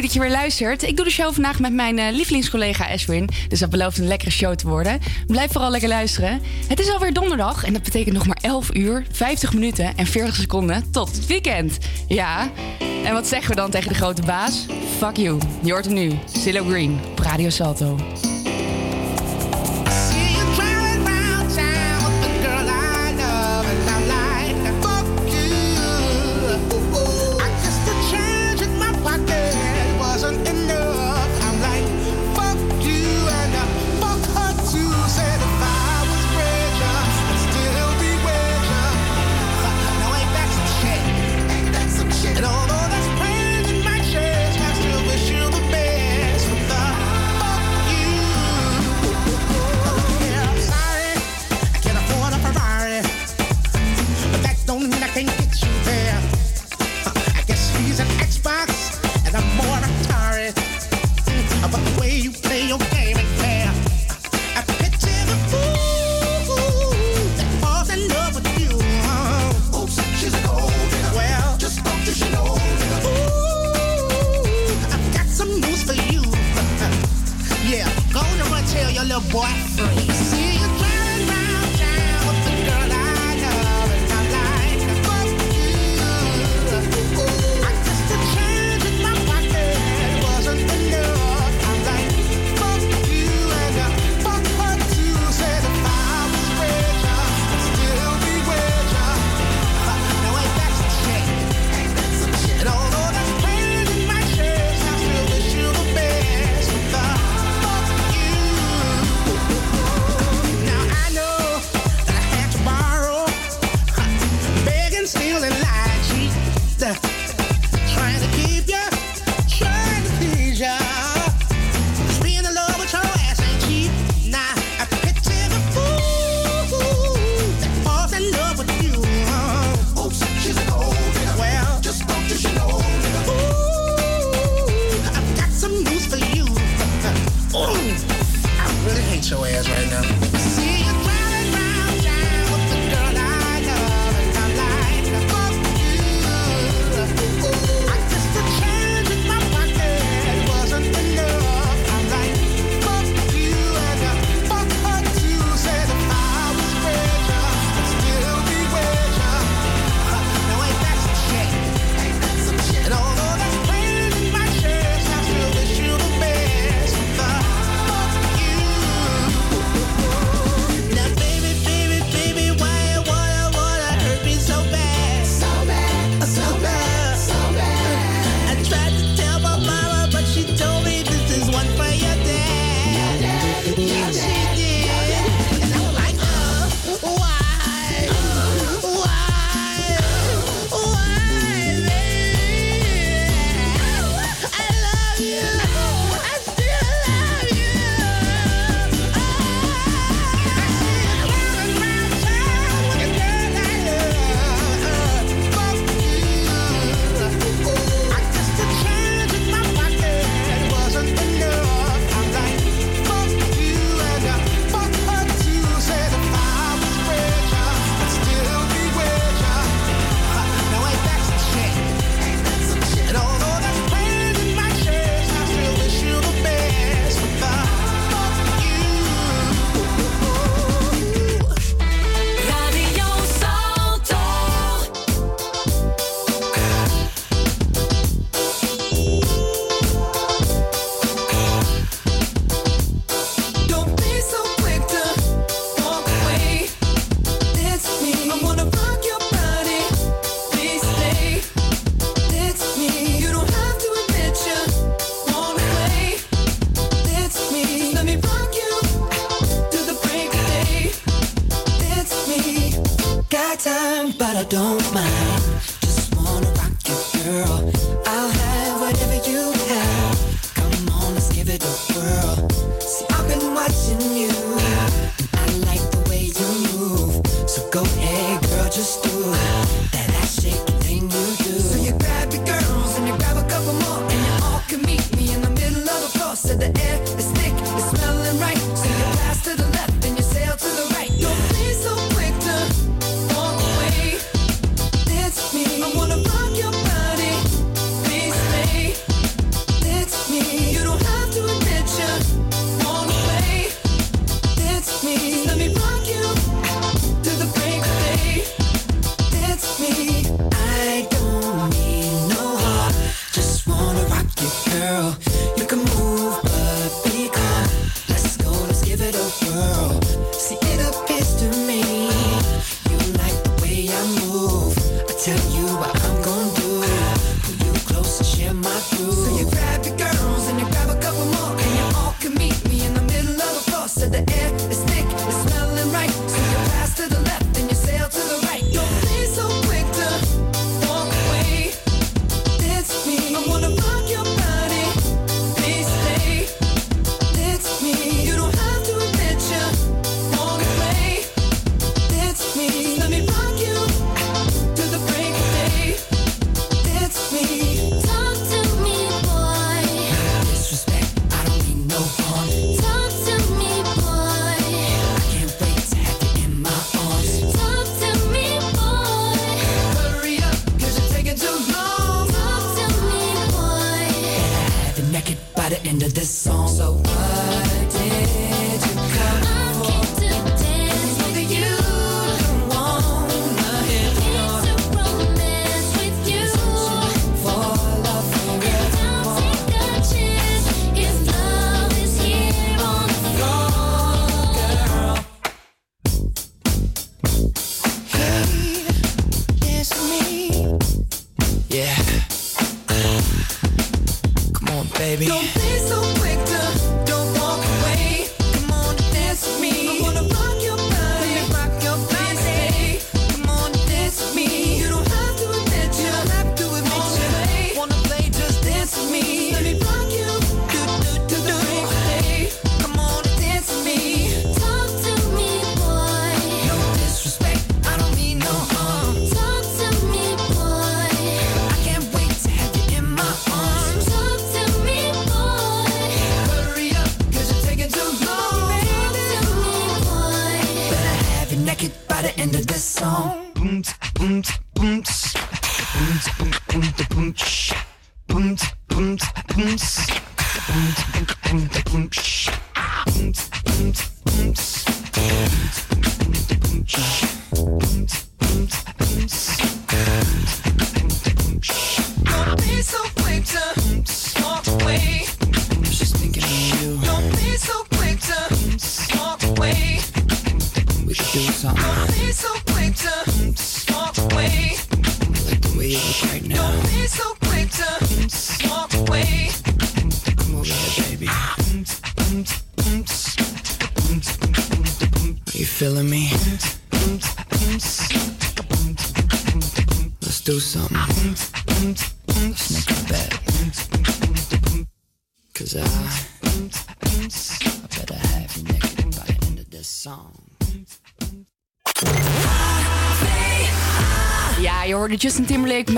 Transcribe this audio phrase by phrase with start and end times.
[0.00, 0.82] Leuk dat je weer luistert.
[0.82, 3.28] Ik doe de show vandaag met mijn uh, lievelingscollega Ashwin.
[3.48, 5.00] Dus dat belooft een lekkere show te worden.
[5.26, 6.40] Blijf vooral lekker luisteren.
[6.68, 10.34] Het is alweer donderdag en dat betekent nog maar 11 uur, 50 minuten en 40
[10.34, 11.78] seconden tot het weekend.
[12.06, 12.50] Ja,
[13.04, 14.66] en wat zeggen we dan tegen de grote baas?
[14.98, 15.38] Fuck you.
[15.62, 16.18] Je hoort hem nu.
[16.32, 17.96] Silo Green op Radio Salto.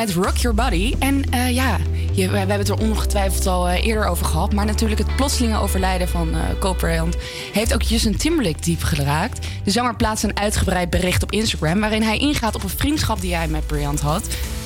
[0.06, 0.94] Met Rock Your Body.
[0.98, 1.78] En uh, ja,
[2.12, 4.52] je, we hebben het er ongetwijfeld al uh, eerder over gehad.
[4.52, 7.08] Maar natuurlijk het plotselinge overlijden van uh, Cole
[7.52, 9.46] heeft ook Justin Timberlake diep geraakt.
[9.64, 11.80] De zanger plaatste een uitgebreid bericht op Instagram...
[11.80, 14.24] waarin hij ingaat op een vriendschap die hij met Bryant had...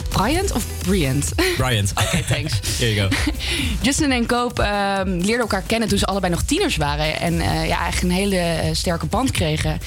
[0.09, 1.33] Bryant of Bryant?
[1.57, 1.91] Bryant.
[2.01, 2.53] Oké, okay, thanks.
[2.79, 3.17] Here you go.
[3.83, 7.21] Justin en Cope uh, leerden elkaar kennen toen ze allebei nog tieners waren.
[7.21, 9.81] En uh, ja, eigenlijk een hele sterke band kregen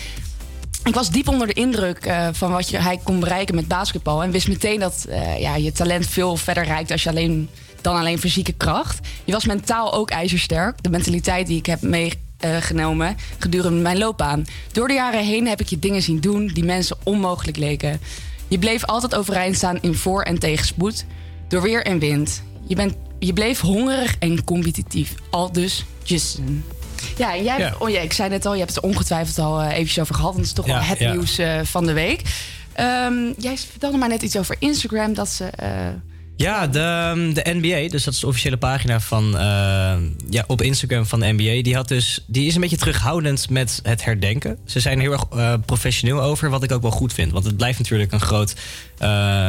[0.90, 4.24] ik was diep onder de indruk uh, van wat je, hij kon bereiken met basketbal.
[4.24, 7.50] En wist meteen dat uh, ja, je talent veel verder reikt als je alleen,
[7.82, 9.08] dan alleen fysieke kracht.
[9.24, 10.84] Je was mentaal ook ijzersterk.
[10.84, 14.46] De mentaliteit die ik heb meegenomen gedurende mijn loopbaan.
[14.72, 18.02] Door de jaren heen heb ik je dingen zien doen die mensen onmogelijk leken.
[18.48, 21.06] Je bleef altijd overeind staan in voor- en tegenspoed.
[21.48, 22.44] Door weer en wind.
[22.68, 25.16] Je, bent, je bleef hongerig en competitief.
[25.30, 26.64] Al dus Justin.
[27.18, 29.72] Ja, en jij oh ja, ik zei net al, je hebt het ongetwijfeld al uh,
[29.72, 30.34] eventjes over gehad.
[30.34, 32.22] Want het is toch wel het nieuws uh, van de week.
[32.80, 35.50] Um, jij vertelde maar net iets over Instagram, dat ze...
[36.40, 39.42] Ja, de, ehm, de NBA, dus dat is de officiële pagina van, uh,
[40.30, 41.62] ja, op Instagram van de NBA.
[41.62, 44.58] Die, had dus, die is een beetje terughoudend met het herdenken.
[44.66, 47.32] Ze zijn er heel erg uh, professioneel over, wat ik ook wel goed vind.
[47.32, 48.54] Want het blijft natuurlijk een groot,
[49.02, 49.08] uh,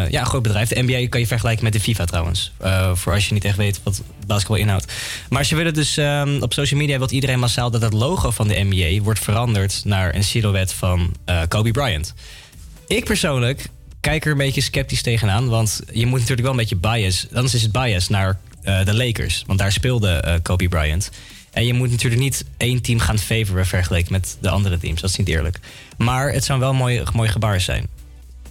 [0.09, 0.69] ja, groot bedrijf.
[0.69, 2.53] De NBA kan je vergelijken met de FIFA trouwens.
[2.95, 4.93] voor als je niet echt weet wat basketbal inhoudt.
[5.29, 8.49] Maar ze willen dus um, op social media, wil iedereen massaal dat het logo van
[8.49, 11.15] de NBA wordt veranderd naar een silhouet van
[11.49, 12.15] Kobe Bryant.
[12.87, 13.69] Ik persoonlijk
[14.01, 15.49] kijk er een beetje sceptisch tegenaan.
[15.49, 17.27] Want je moet natuurlijk wel een beetje bias.
[17.33, 19.45] Anders is het bias naar uh, de Lakers.
[19.47, 21.11] Want daar speelde uh, Kobe Bryant.
[21.51, 25.01] En je moet natuurlijk niet één team gaan favoren vergeleken met de andere teams.
[25.01, 25.59] Dat is niet eerlijk.
[25.97, 27.89] Maar het zou wel een mooi, mooi gebaar zijn.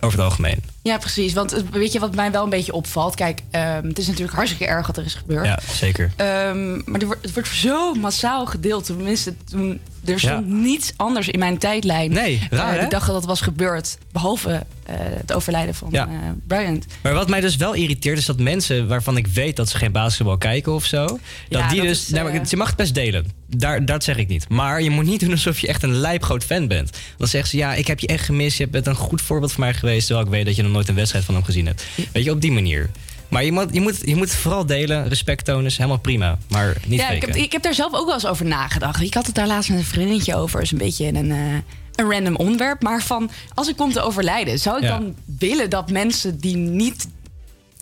[0.01, 0.63] Over het algemeen.
[0.81, 1.33] Ja, precies.
[1.33, 3.15] Want weet je wat mij wel een beetje opvalt?
[3.15, 5.45] Kijk, ehm, het is natuurlijk hartstikke erg wat er is gebeurd.
[5.45, 6.11] Ja, zeker.
[6.15, 8.85] Ehm, maar wordt, het wordt zo massaal gedeeld.
[8.85, 9.79] Tenminste, toen,
[10.13, 12.11] er stond niets anders in mijn tijdlijn.
[12.11, 13.97] Nee, raar, eh, de dag dat dat was gebeurd.
[14.11, 16.07] Behalve eh, het overlijden van Ja.
[16.07, 16.13] eh,
[16.47, 16.85] Bryant.
[17.03, 19.91] Maar wat mij dus wel irriteert is dat mensen waarvan ik weet dat ze geen
[19.91, 22.01] basketbal kijken of zo, dat Ja, die dat dus.
[22.03, 23.31] is, nou, maar je mag het best delen.
[23.55, 24.49] Daar, dat zeg ik niet.
[24.49, 26.97] Maar je moet niet doen alsof je echt een lijpgroot fan bent.
[27.17, 28.57] Dan zeggen ze ja, ik heb je echt gemist.
[28.57, 30.05] Je bent een goed voorbeeld voor mij geweest.
[30.05, 31.83] Terwijl ik weet dat je nog nooit een wedstrijd van hem gezien hebt.
[32.11, 32.89] Weet je, op die manier.
[33.29, 36.37] Maar je moet, je moet, je moet vooral delen, respect tonen, is helemaal prima.
[36.49, 39.01] Maar niet Ja, ik heb, ik heb daar zelf ook wel eens over nagedacht.
[39.01, 40.61] Ik had het daar laatst met een vriendinnetje over.
[40.61, 41.53] is een beetje een, eh,
[41.95, 42.81] een random onderwerp.
[42.81, 44.59] Maar van, als ik kom te overlijden...
[44.59, 44.89] zou ik Ja.
[44.89, 47.07] dan willen dat mensen die niet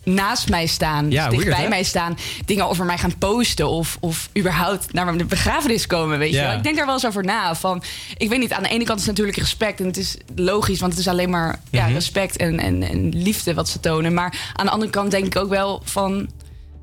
[0.08, 1.12] naast mij staan...
[1.12, 2.18] Ja, dicht bij mij staan...
[2.46, 3.70] dingen over mij gaan posten...
[3.70, 6.54] of, of überhaupt naar mijn begrafenis komen, weet je wel.
[6.54, 7.56] Ik denk daar wel eens over na.
[7.56, 7.84] Van,
[8.18, 9.80] ik weet niet, aan de ene kant is natuurlijk respect...
[9.80, 11.94] en het is logisch, want het is alleen maar ja, Mhm.
[11.94, 14.14] respect en, en, en liefde wat ze tonen.
[14.14, 16.30] Maar aan de andere kant denk ik ook wel van...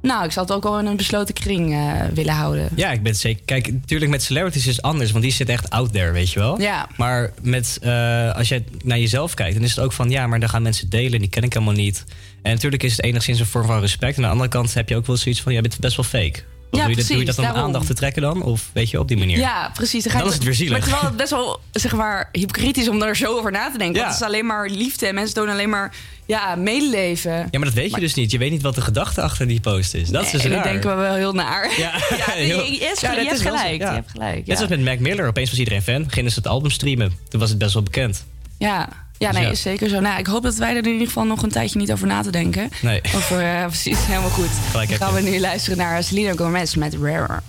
[0.02, 2.68] Nou, ik zal het ook wel in een besloten kring eh, willen houden.
[2.76, 3.42] Ja, ik ben zeker.
[3.44, 6.38] Kijk, natuurlijk met celebrities is het anders, want die zit echt out there, weet je
[6.38, 6.60] wel.
[6.60, 6.88] Ja.
[6.96, 10.40] Maar met, eh, als je naar jezelf kijkt, dan is het ook van ja, maar
[10.40, 12.04] dan gaan mensen delen, die ken ik helemaal niet.
[12.44, 14.12] En natuurlijk is het enigszins een vorm van respect.
[14.16, 16.04] En aan de andere kant heb je ook wel zoiets van, jij bent best wel
[16.04, 16.42] fake.
[16.70, 17.62] Ja, doe, je dat, doe je dat precies, om daarom.
[17.64, 18.42] aandacht te trekken dan?
[18.42, 19.38] Of weet je, op die manier?
[19.38, 20.02] Ja, precies.
[20.02, 20.72] Dan, ga Dan je- is het weer zielig.
[20.72, 23.78] Maar terwijl het best wel, zeg maar, hypocriet is om daar zo over na te
[23.78, 23.96] denken.
[23.96, 24.00] Ja.
[24.00, 25.94] Want het is alleen maar liefde en mensen tonen alleen maar
[26.26, 27.32] ja, medeleven.
[27.32, 28.30] Ja, maar dat weet je dus niet.
[28.30, 30.08] Je weet niet wat de gedachte achter die post is.
[30.08, 30.58] Dat is dus en raar.
[30.66, 31.70] ik denk wel wel heel naar.
[31.78, 33.80] Ja, Ja, heel- je, je, je, Ja, je dat hebt is wel zo, gelijk.
[33.80, 34.46] Je hebt gelijk.
[34.46, 35.26] Net zoals met Mac Miller.
[35.28, 36.10] Opeens was iedereen fan.
[36.10, 37.12] Gingen ze het album streamen.
[37.28, 38.24] Toen was het best wel bekend.
[38.58, 38.88] Ja,
[39.24, 40.00] ja Dus nee, is zeker zo.
[40.00, 42.22] Nou, ik hoop dat wij er in ieder geval nog een tijdje niet over na
[42.22, 42.70] te denken.
[42.82, 43.00] Nee.
[43.16, 44.50] Over, eh, precies, helemaal goed.
[44.70, 47.42] Gelijk Dan gaan we nu luisteren naar Selena Gomez met Rarer.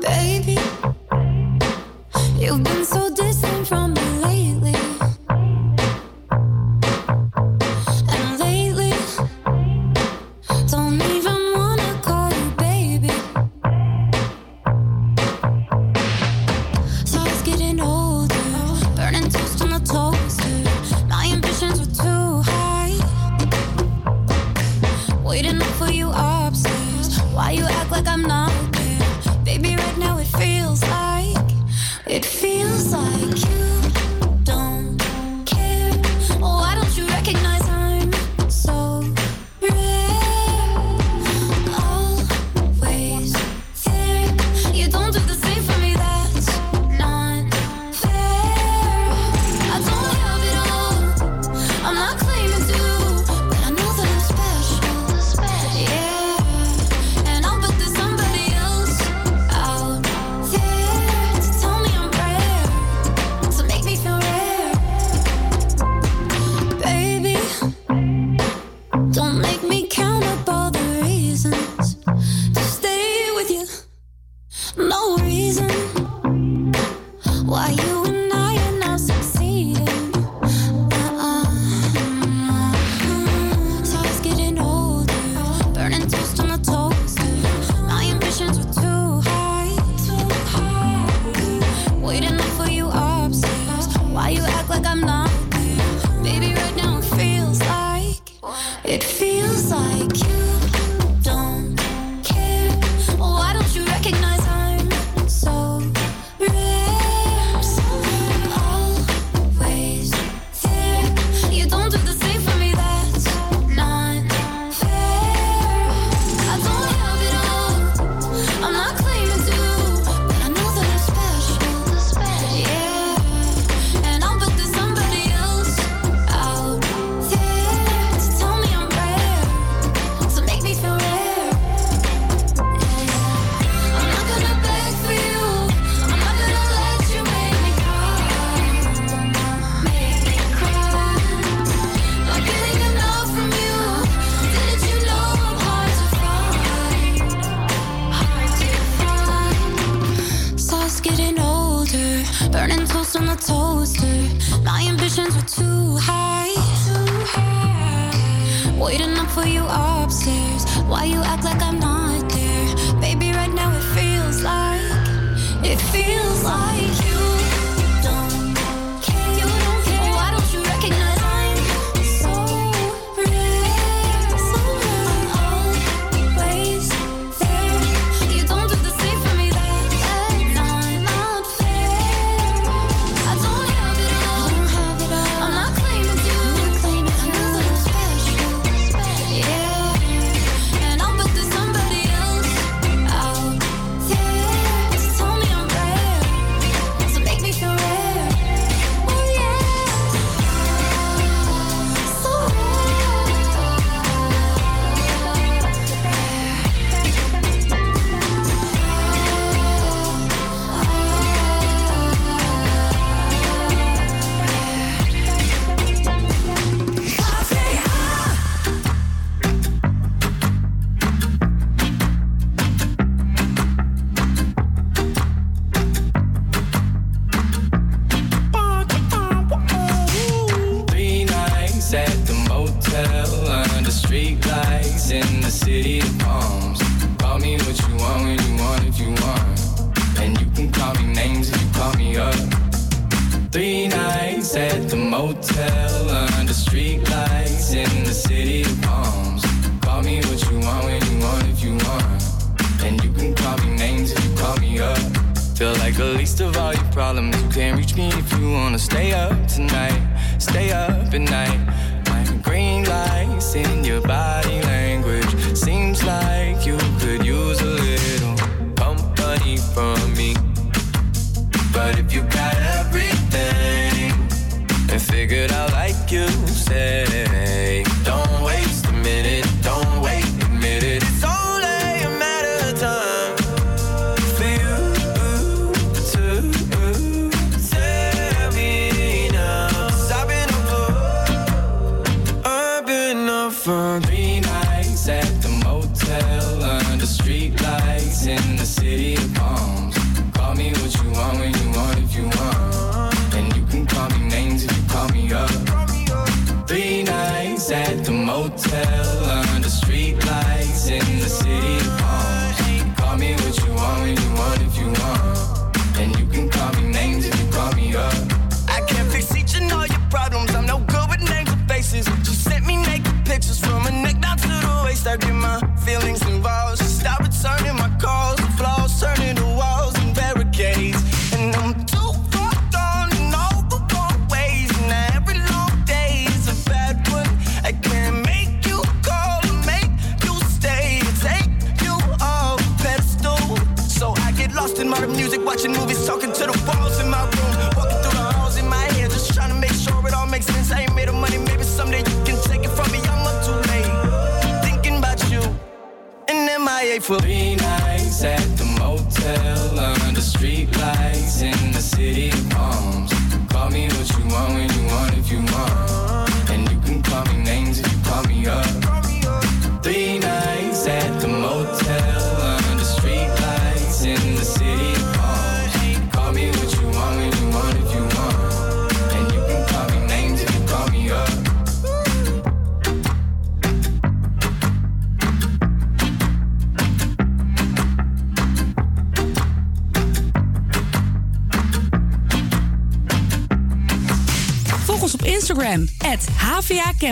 [0.00, 0.58] Baby,
[2.38, 4.01] you've been so distant from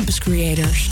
[0.01, 0.89] Campus Creators.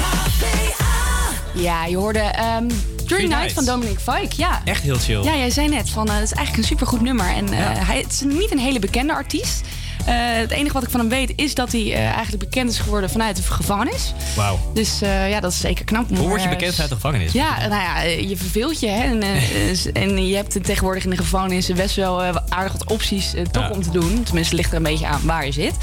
[1.55, 2.67] Ja, je hoorde ehm
[3.07, 4.35] Dream Night van Dominic Fike.
[4.37, 4.61] Ja.
[4.65, 5.23] Echt heel chill.
[5.23, 7.27] Ja, jij zei net van, eh, het is eigenlijk een supergoed nummer.
[7.29, 7.73] En eh, Ja.
[7.85, 9.61] hij het is niet een hele bekende artiest.
[10.05, 13.11] Eh, het enige wat ik van hem weet is dat hij eigenlijk bekend is geworden
[13.11, 14.13] vanuit de gevangenis.
[14.37, 14.59] Wauw.
[14.75, 16.09] Dus ja, dat is zeker knap.
[16.09, 17.33] Hoe word je bekend eh, uit de gevangenis?
[17.33, 18.89] Ja, nou ja, je verveelt je.
[18.89, 19.03] Hè?
[19.03, 23.63] En, eh, en je hebt tegenwoordig in de gevangenis best wel aardig wat opties toch
[23.63, 23.71] Ja.
[23.71, 24.23] om te doen.
[24.23, 25.75] Tenminste, ligt er een beetje aan waar je zit.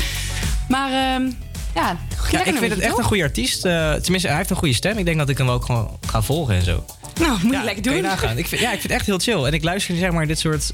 [0.67, 1.29] Maar ehm,
[1.75, 1.97] ja,
[2.37, 3.65] Ja, ik vind het echt een goede artiest.
[3.65, 4.97] Eh, tenminste, hij heeft een goede stem.
[4.97, 6.85] Ik denk dat ik hem ook gewoon ga volgen en zo.
[7.19, 7.95] Nou, moet ja, je lekker doen.
[7.95, 8.33] je.
[8.35, 9.43] Ik vind, ja, ik vind het echt heel chill.
[9.43, 10.71] En ik luister zeg maar dit soort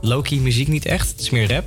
[0.00, 1.10] low-key muziek niet echt.
[1.10, 1.64] Het is meer rap.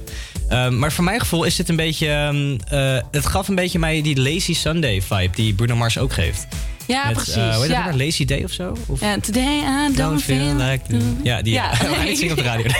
[0.50, 2.08] Ehm, maar voor mijn gevoel is dit een beetje...
[2.08, 6.13] ehm, eh, het gaf een beetje mij die Lazy Sunday vibe die Bruno Mars ook
[6.13, 6.47] geeft.
[6.88, 7.36] Ja, Met, precies.
[7.36, 8.06] eh, hoe heet dat ja.
[8.06, 8.76] Lazy Day of zo?
[8.88, 9.58] Of Ja, today
[9.89, 10.82] I don't, feel like...
[11.23, 11.76] Ja, die ja.
[12.15, 12.65] Zingen op de radio.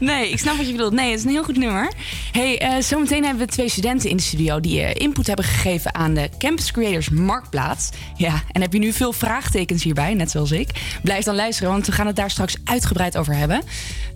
[0.00, 0.92] Nee, ik snap wat je bedoelt.
[0.92, 1.92] Nee, het is een heel goed nummer.
[2.32, 5.94] Hey, eh, zometeen hebben we twee studenten in de studio die eh, input hebben gegeven
[5.94, 7.88] aan de Campus Creators Marktplaats.
[8.16, 10.68] Ja, en heb je nu veel vraagtekens hierbij, net zoals ik?
[11.02, 13.62] Blijf dan luisteren, want we gaan het daar straks uitgebreid over hebben.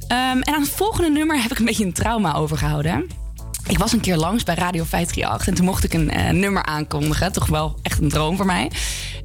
[0.08, 3.06] Ehm, en aan het volgende nummer heb ik een beetje een trauma overgehouden.
[3.68, 6.62] Ik was een keer langs bij Radio 538 en toen mocht ik een eh, nummer
[6.62, 7.32] aankondigen.
[7.32, 8.70] Toch wel echt een droom voor mij.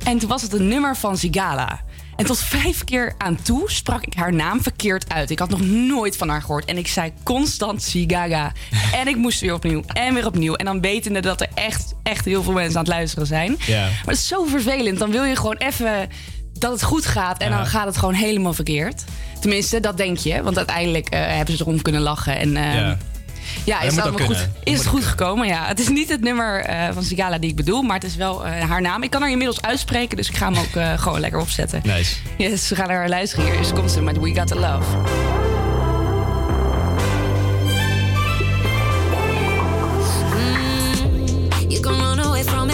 [0.04, 1.80] En toen was het een nummer van Sigala.
[2.16, 5.30] En tot vijf keer aan toe sprak ik haar naam verkeerd uit.
[5.30, 6.66] Ik had nog nooit van haar gehoord.
[6.66, 8.52] En ik zei constant Sigaga.
[8.94, 10.54] En ik moest weer opnieuw en weer opnieuw.
[10.56, 13.56] En dan wetende dat er echt, echt heel veel mensen aan het luisteren zijn.
[13.66, 13.82] Ja.
[13.84, 15.00] Maar het is zo vervelend.
[15.00, 16.10] Dan wil je gewoon even
[16.54, 17.42] dat het goed gaat.
[17.42, 17.58] En Ja.
[17.58, 19.04] dan gaat het gewoon helemaal verkeerd.
[19.40, 20.44] Tenminste, dat denk je.
[20.44, 22.38] Want uiteindelijk eh, hebben ze erom kunnen lachen.
[22.38, 22.98] En eh, Ja.
[23.66, 25.48] Ja, is, allemaal goed, is het goed gekomen?
[25.48, 28.16] Ja, het is niet het nummer eh, van Sigala die ik bedoel, maar het is
[28.16, 29.04] wel eh, haar naam.
[29.04, 31.82] Ik kan haar inmiddels uitspreken, dus ik ga hem ook eh, gewoon lekker opzetten.
[31.84, 32.16] Nice.
[32.38, 33.58] Yes, we gaan naar haar luisteren hier.
[33.58, 34.98] Dus komt ze met We Got The Love.
[41.68, 42.70] You can run away from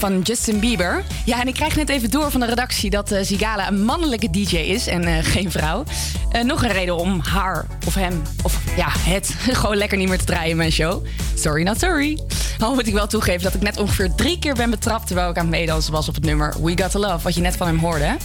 [0.00, 1.02] van Justin Bieber.
[1.24, 4.30] Ja, en ik krijg net even door van de redactie dat eh, Zigala een mannelijke
[4.30, 5.84] DJ is en eh, geen vrouw.
[6.30, 10.18] Eh, nog een reden om haar of hem, of ja, het, gewoon lekker niet meer
[10.18, 11.06] te draaien in mijn show.
[11.34, 12.18] Sorry, not sorry.
[12.58, 15.36] Al moet ik wel toegeven dat ik net ongeveer drie keer ben betrapt terwijl ik
[15.36, 17.66] aan het meedansen was op het nummer We Got To Love, wat je net van
[17.66, 18.16] hem hoorde.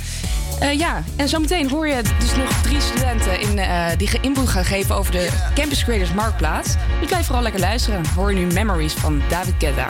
[0.60, 4.66] Eh, ja, en zometeen hoor je dus nog drie studenten in, eh, die input gaan
[4.66, 6.74] geven over de Campus Creators Marktplaats.
[7.00, 8.06] Dus blijf vooral lekker luisteren.
[8.16, 9.86] Hoor je nu Memories van David Guetta.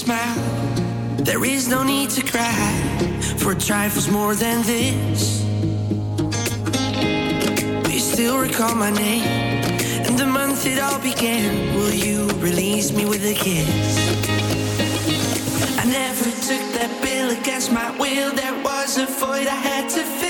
[0.00, 0.40] Smile.
[1.18, 2.64] There is no need to cry
[3.36, 5.42] for trifles more than this.
[7.84, 9.26] Do you still recall my name
[10.06, 11.50] and the month it all began?
[11.76, 13.68] Will you release me with a kiss?
[15.82, 18.32] I never took that bill against my will.
[18.32, 20.29] There was a void I had to fill.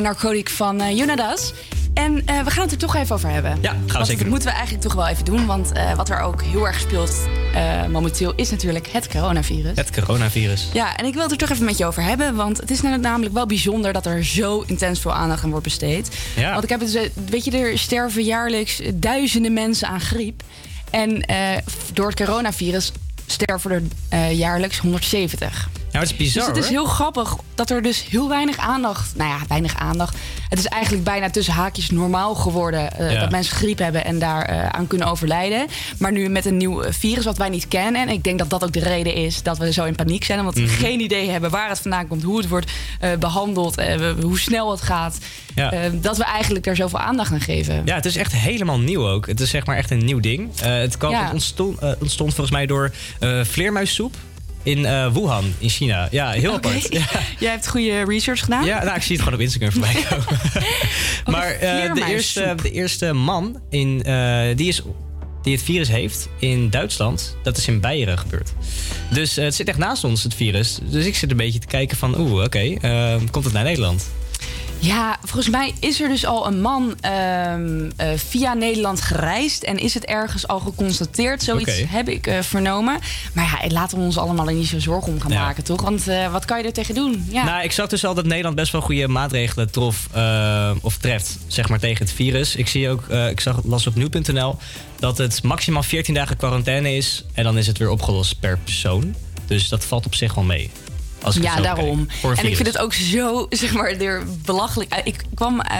[0.00, 1.52] Hoorde Narcotic van eh Yunadas.
[1.94, 3.58] En eh, we gaan het er toch even over hebben.
[3.60, 4.28] Ja, gaan we Want zeker Dat doen.
[4.28, 5.46] moeten we eigenlijk toch wel even doen.
[5.46, 7.14] Want eh, wat er ook heel erg speelt
[7.90, 9.76] momenteel is natuurlijk het coronavirus.
[9.76, 10.68] Het coronavirus.
[10.72, 12.34] Ja, en ik wil het er toch even met je over hebben.
[12.34, 16.16] Want het is namelijk wel bijzonder dat er zo intens veel aandacht aan wordt besteed.
[16.36, 16.50] Ja.
[16.52, 20.42] Want ik heb het, weet je, er sterven jaarlijks duizenden mensen aan griep.
[20.90, 21.24] En
[21.92, 22.92] door het coronavirus
[23.26, 25.68] sterven er jaarlijks 170.
[25.90, 26.72] Het is bizar dus het is hoor.
[26.84, 29.16] heel grappig dat er dus heel weinig aandacht...
[29.16, 30.16] Nou ja, weinig aandacht.
[30.48, 32.92] Het is eigenlijk bijna tussen haakjes normaal geworden...
[32.98, 33.20] eh, Ja.
[33.20, 35.66] dat mensen griep hebben en daar eh, aan kunnen overlijden.
[35.98, 38.02] Maar nu met een nieuw eh, virus wat wij niet kennen...
[38.02, 40.38] en ik denk dat dat ook de reden is dat we zo in paniek zijn...
[40.38, 40.70] omdat we Mhm.
[40.70, 42.22] geen idee hebben waar het vandaan komt...
[42.22, 42.70] hoe het wordt
[43.00, 45.18] eh, behandeld, eh, hoe snel het gaat...
[45.54, 45.72] Ja.
[45.92, 47.82] dat we eigenlijk er zoveel aandacht aan geven.
[47.84, 49.26] Ja, het is echt helemaal nieuw ook.
[49.26, 50.60] Het is zeg maar echt een nieuw ding.
[50.60, 51.30] Het, kwam, Ja.
[51.32, 52.90] ontstond, ontstond volgens mij door
[53.42, 54.14] vleermuissoep
[54.62, 56.08] in eh, Wuhan in China.
[56.10, 56.92] Ja, heel apart.
[56.92, 57.06] Ja.
[57.38, 58.64] Jij hebt goede research gedaan?
[58.64, 60.40] Ja, nou, ik zie het gewoon op Instagram voorbij komen.
[61.26, 64.82] maar eh, de, eerste, de eerste man in, eh, die, is,
[65.42, 68.52] die het virus heeft in Duitsland, dat is in Beieren gebeurd.
[69.10, 70.78] Dus het zit echt naast ons, het virus.
[70.82, 72.74] Dus ik zit een beetje te kijken van, oeh, oké,
[73.30, 74.10] komt het naar Nederland?
[74.80, 79.62] Ja, volgens mij is er dus al een man ehm, eh, via Nederland gereisd.
[79.62, 81.42] En is het ergens al geconstateerd.
[81.42, 82.98] Zoiets heb ik eh, vernomen.
[83.34, 85.40] Maar ja, laten we ons allemaal er niet zo zorgen om gaan Ja.
[85.40, 85.80] maken, toch?
[85.82, 87.26] Want eh, wat kan je er tegen doen?
[87.30, 87.44] Ja.
[87.44, 90.08] Nou, ik zag dus al dat Nederland best wel goede maatregelen trof
[90.82, 92.56] of treft, zeg maar, tegen het virus.
[92.56, 94.56] Ik zie ook, ik zag, las op nu.nl
[94.98, 97.24] dat het maximaal 14 dagen quarantaine is.
[97.34, 99.14] En dan is het weer opgelost per persoon.
[99.46, 100.70] Dus dat valt op zich wel mee.
[101.22, 102.06] Als ik het ja, daarom.
[102.36, 104.92] En ik vind het ook zo, zeg maar, weer belachelijk.
[104.92, 105.78] Eh, Ik kwam, eh,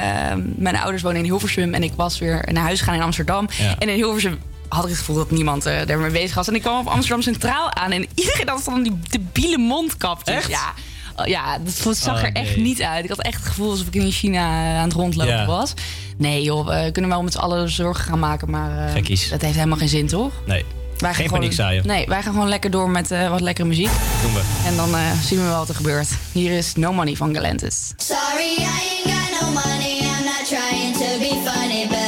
[0.56, 3.48] mijn ouders wonen in Hilversum en ik was weer naar huis gegaan in Amsterdam.
[3.58, 3.74] Ja.
[3.78, 4.38] En in Hilversum
[4.68, 6.48] had ik het gevoel dat niemand eh daarmee bezig was.
[6.48, 10.34] En ik kwam op Amsterdam Centraal aan en iedereen had van die debiele mondkapjes.
[10.36, 10.48] Echt?
[10.48, 10.72] Ja.
[11.16, 12.64] Oh, Ja, dat zag Oh, er echt nee.
[12.64, 13.02] niet uit.
[13.04, 15.74] Ik had echt het gevoel alsof ik in China aan het rondlopen was.
[16.16, 19.28] Nee joh, we kunnen wel met z'n allen zorgen gaan maken, maar Gekkies.
[19.30, 20.32] dat heeft helemaal geen zin, toch?
[20.46, 20.64] Nee,
[21.00, 21.86] Wij Geen gaan paniek gewoon, zaaien.
[21.86, 23.90] Nee, wij gaan gewoon lekker door met eh, wat lekkere muziek.
[24.22, 24.40] doen we.
[24.66, 26.08] En dan eh, zien we wel wat er gebeurt.
[26.32, 27.92] Hier is No Money van Galantis.
[27.96, 29.98] Sorry, I ain't got no money.
[30.00, 31.99] I'm not trying to be funny, but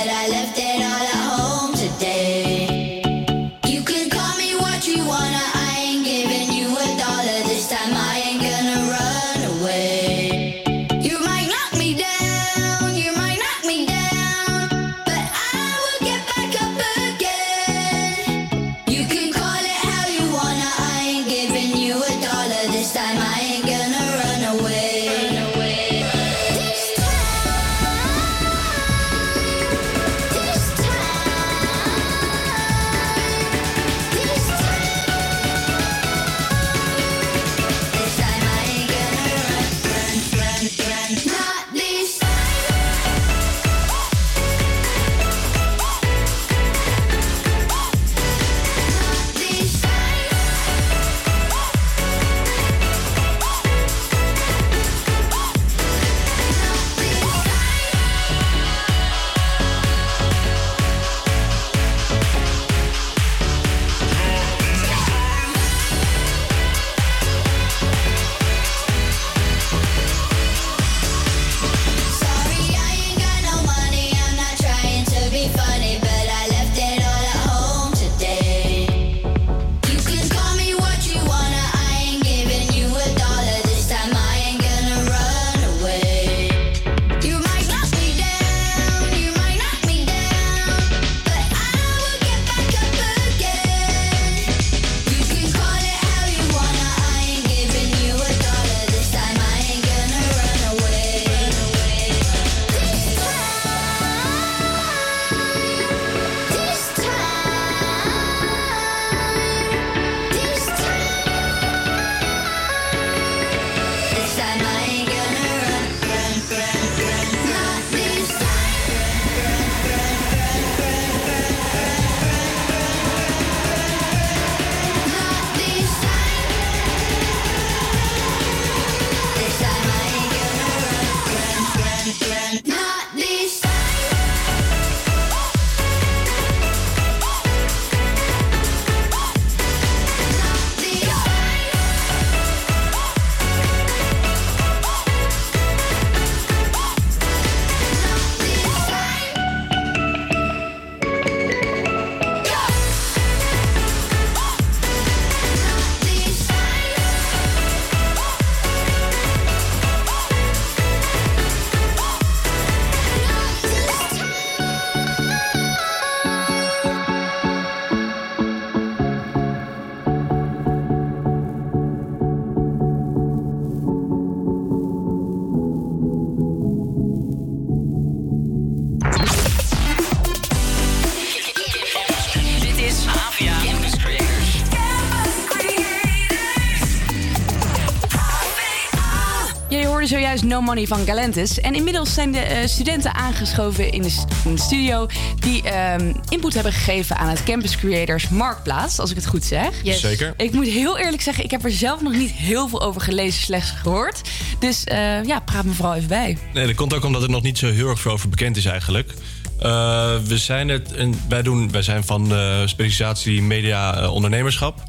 [190.38, 191.60] zojuist No Money van Galantis.
[191.60, 195.06] En inmiddels zijn de eh, studenten aangeschoven in de, st- in de studio...
[195.38, 199.68] die ehm, input hebben gegeven aan het Campus Creators Marktplaats, als ik het goed zeg.
[199.82, 200.00] Yes.
[200.00, 200.34] Zeker.
[200.36, 203.42] Ik moet heel eerlijk zeggen, ik heb er zelf nog niet heel veel over gelezen,
[203.42, 204.20] slechts gehoord.
[204.58, 206.38] Dus eh, ja, praat me vooral even bij.
[206.52, 208.64] Nee, dat komt ook omdat er nog niet zo heel erg veel over bekend is
[208.64, 209.14] eigenlijk.
[209.58, 214.81] Eh, we zijn het, en wij, doen, wij zijn van eh, specialisatie media ondernemerschap.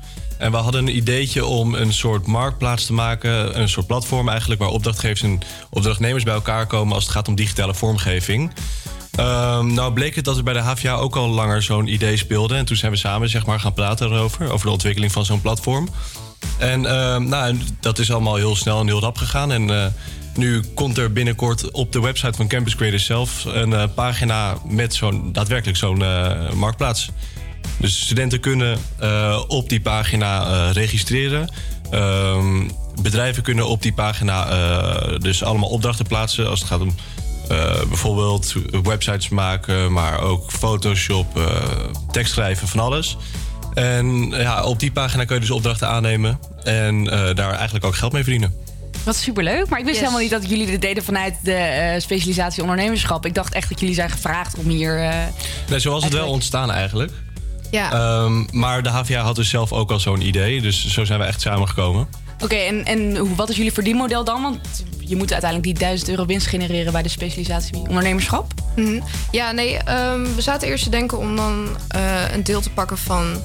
[0.43, 3.59] En we hadden een ideetje om een soort marktplaats te maken.
[3.59, 5.39] Een soort platform eigenlijk waar opdrachtgevers en
[5.69, 8.51] opdrachtnemers bij elkaar komen als het gaat om digitale vormgeving.
[9.15, 12.55] Ehm, nou bleek het dat er bij de HVA ook al langer zo'n idee speelde.
[12.55, 15.41] En toen zijn we samen zeg maar, gaan praten erover, over de ontwikkeling van zo'n
[15.41, 15.89] platform.
[16.57, 19.51] En ehm, nou, dat is allemaal heel snel en heel rap gegaan.
[19.51, 19.85] En eh,
[20.35, 24.93] nu komt er binnenkort op de website van Campus Creators zelf een eh, pagina met
[24.93, 27.09] zo'n daadwerkelijk zo'n eh, marktplaats.
[27.83, 31.53] Dus studenten kunnen eh, op die pagina eh, registreren.
[31.91, 32.67] Ehm,
[33.01, 36.95] bedrijven kunnen op die pagina eh, dus allemaal opdrachten plaatsen als het gaat om
[37.49, 38.53] eh, bijvoorbeeld
[38.83, 41.45] websites maken, maar ook Photoshop, eh
[42.11, 43.17] tekst schrijven, van alles.
[43.73, 47.95] En ja, op die pagina kun je dus opdrachten aannemen en eh, daar eigenlijk ook
[47.95, 48.53] geld mee verdienen.
[49.03, 49.69] Wat superleuk.
[49.69, 50.05] Maar ik wist Yes.
[50.07, 53.25] helemaal niet dat jullie dit deden vanuit de eh, specialisatie ondernemerschap.
[53.25, 54.99] Ik dacht echt dat jullie zijn gevraagd om hier...
[55.03, 55.15] eh,
[55.69, 57.11] Nee, zo was het wel ontstaan eigenlijk.
[57.73, 57.91] Ja.
[57.91, 61.25] Ehm, maar de HVA had dus zelf ook al zo'n idee, dus zo zijn we
[61.25, 62.07] echt samengekomen.
[62.39, 64.41] Oké, en, en wat is jullie verdienmodel dan?
[64.41, 64.59] Want
[64.99, 68.53] je moet uiteindelijk die 1000 euro winst genereren bij de specialisatie ondernemerschap.
[68.75, 68.99] Mhm.
[69.31, 72.97] Ja, nee, ehm, we zaten eerst te denken om dan eh, een deel te pakken
[72.97, 73.41] van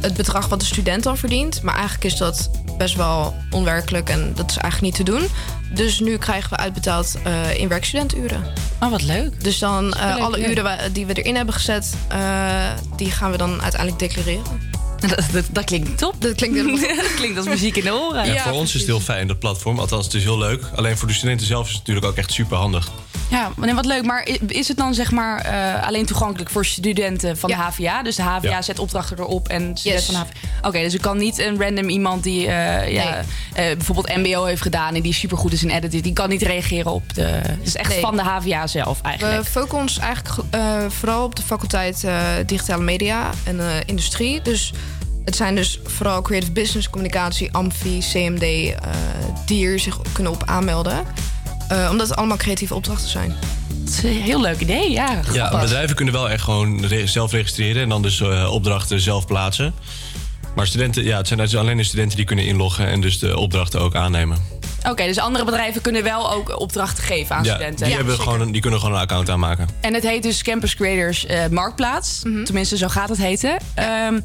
[0.00, 1.62] het bedrag wat de student dan verdient.
[1.62, 5.28] Maar eigenlijk is dat best wel onwerkelijk en dat is eigenlijk niet te doen.
[5.74, 8.44] Dus nu krijgen we uitbetaald eh, in werkstudenturen.
[8.80, 9.44] Oh, wat leuk.
[9.44, 13.62] Dus dan eh, alle uren die we erin hebben gezet, eh, die gaan we dan
[13.62, 14.69] uiteindelijk declareren.
[15.08, 16.14] Dat, dat, dat klinkt top.
[16.18, 18.26] Dat klinkt helemaal dat klinkt als muziek in de oren.
[18.26, 19.78] Ja, Ja, voor ons is het heel fijn, dat platform.
[19.78, 20.64] Althans, het is heel leuk.
[20.74, 22.88] Alleen voor de studenten zelf is het natuurlijk ook echt super handig.
[23.30, 24.04] Ja, en wat leuk.
[24.04, 27.56] Maar is het dan zeg maar eh, alleen toegankelijk voor studenten van Ja.
[27.56, 28.02] de HVA?
[28.02, 28.62] Dus de HVA Ja.
[28.62, 30.04] zet opdrachten erop en studenten Yes.
[30.04, 30.68] van de HVA.
[30.68, 33.24] Oké, dus ik kan niet een random iemand die eh, ja, eh,
[33.76, 37.14] bijvoorbeeld MBO heeft gedaan en die supergoed is in editing, die kan niet reageren op
[37.14, 37.22] de.
[37.22, 38.00] Het is echt Nee.
[38.00, 39.44] van de HVA zelf We eigenlijk.
[39.46, 44.42] focussen ons eigenlijk eh, vooral op de faculteit eh, digitale media en eh, industrie.
[44.42, 44.72] Dus
[45.24, 48.74] het zijn dus vooral creative business, communicatie, amfi, CMD, eh,
[49.46, 51.04] die hier zich kunnen op aanmelden.
[51.68, 53.34] Eh, omdat het allemaal creatieve opdrachten zijn.
[53.68, 55.20] Dat is een heel leuk idee, ja.
[55.32, 59.26] Ja, bedrijven kunnen wel echt gewoon re- zelf registreren en dan dus eh, opdrachten zelf
[59.26, 59.74] plaatsen.
[60.54, 63.36] Maar studenten, ja, het zijn dus alleen de studenten die kunnen inloggen en dus de
[63.38, 64.38] opdrachten ook aannemen.
[64.88, 67.86] Oké, dus andere bedrijven kunnen wel ook opdrachten geven aan Ja, studenten.
[67.86, 69.68] die, hebben gewoon een, die kunnen gewoon een account aanmaken.
[69.80, 72.20] En het heet dus Campus Creators eh, Marktplaats.
[72.24, 72.44] Mhm.
[72.44, 73.56] Tenminste, zo gaat het heten.
[73.74, 74.20] Ehm,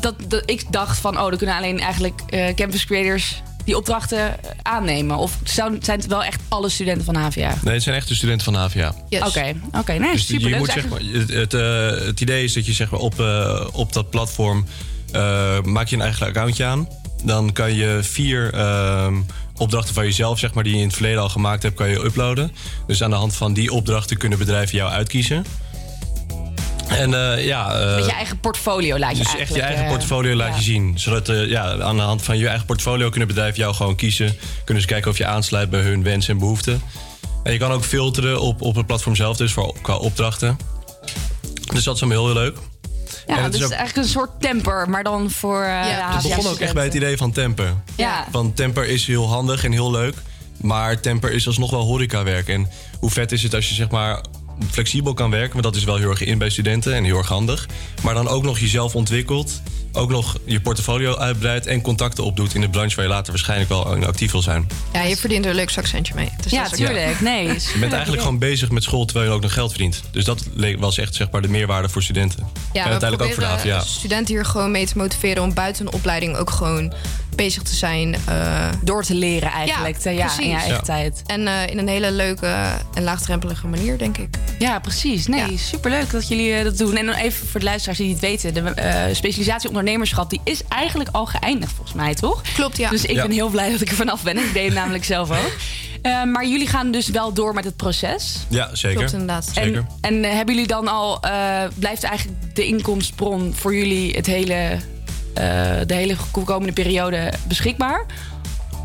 [0.00, 4.18] dat, dat, ik dacht van, oh, dan kunnen alleen eigenlijk eh, Campus Creators die opdrachten
[4.18, 5.16] eh, aannemen.
[5.16, 7.54] Of zou, zijn het wel echt alle studenten van HVA?
[7.62, 8.94] Nee, het zijn echt de studenten van de HVA.
[9.08, 9.20] Yes.
[9.28, 11.54] Oké, oké, nee, Dus je moet, Het is zeg maar, eigenlijk- het, het,
[12.00, 14.66] eh, het idee is dat je zeg maar, op, eh, op dat platform
[15.12, 16.88] eh, maak je een eigen accountje aan.
[17.24, 19.14] Dan kan je vier ehm,
[19.56, 22.04] opdrachten van jezelf, zeg maar, die je in het verleden al gemaakt hebt, kan je
[22.04, 22.52] uploaden.
[22.86, 25.44] Dus aan de hand van die opdrachten kunnen bedrijven jou uitkiezen.
[26.88, 29.90] En eh, ja, eh, Met je eigen portfolio laat je dus echt je eigen eh,
[29.90, 30.54] portfolio laat ja.
[30.54, 30.98] je zien.
[30.98, 34.36] Zodat eh, ja, aan de hand van je eigen portfolio kunnen bedrijven jou gewoon kiezen.
[34.64, 36.82] Kunnen ze kijken of je aansluit bij hun wensen en behoeften.
[37.42, 40.56] En je kan ook filteren op, op het platform zelf, dus voor, qua opdrachten.
[41.72, 42.56] Dus dat is allemaal heel, heel leuk.
[43.26, 46.14] Ja, En het dus is ook- eigenlijk een soort temper, maar dan voor eh Ja,
[46.14, 47.74] het begon ook echt bij het idee van Temper.
[47.96, 48.26] Ja.
[48.30, 50.14] Van Temper is heel handig en heel leuk.
[50.60, 52.48] Maar Temper is alsnog wel horecawerk.
[52.48, 52.68] En
[53.00, 54.20] hoe vet is het als je zeg maar
[54.70, 55.52] flexibel kan werken.
[55.52, 57.66] Want dat is wel heel erg in bij studenten en heel erg handig.
[58.02, 59.60] Maar dan ook nog jezelf ontwikkelt.
[59.96, 63.68] Ook nog je portfolio uitbreidt en contacten opdoet in de branche waar je later waarschijnlijk
[63.68, 64.66] wel in actief wil zijn.
[64.92, 66.28] Ja, je verdient er een leuk zakcentje mee.
[66.42, 67.20] Dus Ja, dat is ook- tuurlijk.
[67.20, 70.02] Nee, Je bent eigenlijk gewoon bezig met school terwijl je ook nog geld verdient.
[70.10, 70.44] Dus dat
[70.78, 72.38] was echt zeg maar de meerwaarde voor studenten.
[72.38, 72.46] Ja,
[72.80, 73.80] en we uiteindelijk ook voor de HVA.
[73.80, 76.92] studenten hier gewoon mee te motiveren om buiten een opleiding ook gewoon
[77.36, 78.16] bezig te zijn.
[78.26, 79.94] eh, door te leren eigenlijk.
[79.96, 80.80] Ja, te- ja, in je eigen Ja.
[80.80, 81.22] tijd.
[81.26, 82.54] en eh, in een hele leuke
[82.94, 84.28] en laagdrempelige manier, denk ik.
[84.58, 85.26] Ja, precies.
[85.26, 85.56] Nee, Ja.
[85.58, 86.96] superleuk dat jullie eh, dat doen.
[86.96, 88.54] En dan even voor de luisteraars die het weten.
[88.54, 92.42] De eh, specialisatie ondernemerschap die is eigenlijk al geëindigd volgens mij, toch?
[92.54, 92.90] Klopt, ja.
[92.90, 93.22] Dus ik Ja.
[93.22, 94.36] ben heel blij dat ik er vanaf ben.
[94.38, 95.52] Ik deed het namelijk zelf ook.
[96.04, 98.36] Eh, maar jullie gaan dus wel door met het proces.
[98.48, 98.96] Ja, zeker.
[98.98, 99.50] Klopt inderdaad.
[99.54, 99.76] Zeker.
[100.00, 104.26] En, en eh, hebben jullie dan al, eh, blijft eigenlijk de inkomstbron voor jullie het
[104.26, 104.78] hele, eh,
[105.34, 108.06] de hele komende periode beschikbaar?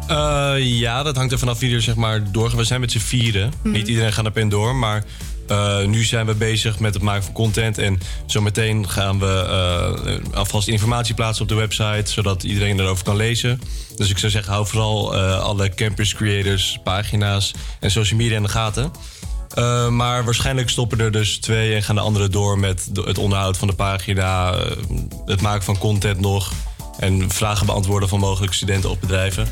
[0.08, 2.58] Eh, ja, dat hangt er vanaf wie er zeg maar doorgaat.
[2.58, 3.54] We zijn met z'n vieren.
[3.62, 3.74] Mhm.
[3.74, 5.04] Niet iedereen gaat naar pen door, maar
[5.50, 7.78] Eh, nu zijn we bezig met het maken van content.
[7.78, 9.45] En zometeen gaan we
[10.06, 12.12] eh, alvast informatie plaatsen op de website.
[12.12, 13.62] Zodat iedereen erover kan lezen.
[13.95, 18.43] Dus ik zou zeggen, hou vooral eh, alle campus creators, pagina's en social media in
[18.43, 18.91] de gaten.
[19.60, 23.57] Eh, maar waarschijnlijk stoppen er dus twee en gaan de anderen door met het onderhoud
[23.57, 24.72] van de pagina, eh,
[25.26, 26.51] het maken van content nog
[26.99, 29.47] en vragen beantwoorden van mogelijke studenten of bedrijven.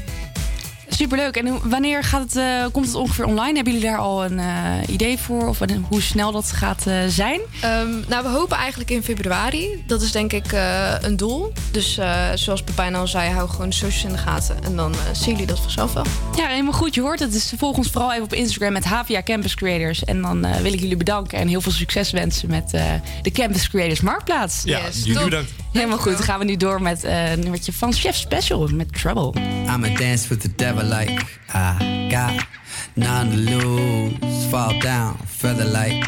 [0.89, 1.35] Superleuk.
[1.35, 3.55] En wanneer gaat het, eh, komt het ongeveer online?
[3.55, 5.47] Hebben jullie daar al een eh, idee voor?
[5.47, 7.39] Of wanneer- hoe snel dat gaat eh, zijn?
[7.61, 9.83] Ehm, nou, we hopen eigenlijk in februari.
[9.87, 11.53] Dat is denk ik eh, een doel.
[11.71, 14.63] Dus eh, zoals Pepijn al zei, hou gewoon de socials in de gaten.
[14.63, 16.05] En dan zien jullie dat vanzelf wel.
[16.35, 16.95] Ja, helemaal goed.
[16.95, 17.31] Je hoort het.
[17.31, 20.03] Dus volg ons vooral even op Instagram met HVA Campus Creators.
[20.05, 22.83] En dan eh, wil ik jullie bedanken en heel veel succes wensen met eh,
[23.21, 24.61] de Campus Creators Marktplaats.
[24.63, 25.23] Ja, Yes, jullie top.
[25.23, 25.51] bedankt.
[25.77, 26.13] Helemaal goed.
[26.13, 29.41] Dan gaan we nu door met eh, een nummertje van Chef Special met Trouble.
[29.41, 32.45] I'ma dance with the devil like I got
[32.93, 34.47] none to lose.
[34.49, 36.07] Fall down, feather like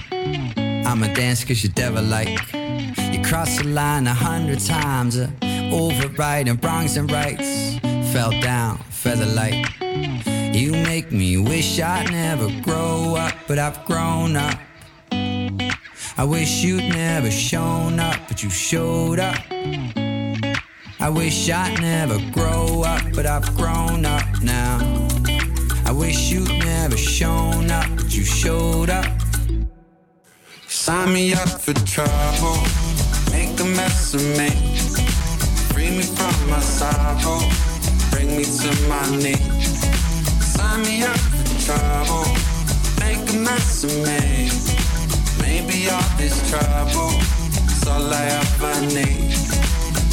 [0.91, 2.43] I'ma dance cause you devil like
[3.11, 5.27] You cross the line a hundred times, uh,
[5.71, 7.79] overriding wrongs and rights.
[8.11, 9.65] Fell down, feather like
[10.53, 14.68] You make me wish I'd never grow up, but I've grown up.
[16.19, 19.41] I wish you'd never shown up, but you showed up.
[20.99, 24.79] I wish I'd never grow up, but I've grown up now.
[25.85, 29.07] I wish you'd never shown up, but you showed up.
[30.67, 32.59] Sign me up for trouble,
[33.31, 34.49] make a mess of me.
[35.71, 37.39] Free me from my sorrow,
[38.11, 39.87] bring me to my knees.
[40.43, 42.25] Sign me up for trouble,
[42.99, 44.98] make a mess of me.
[45.49, 47.09] Maybe all this trouble
[47.73, 49.33] is all I ever need.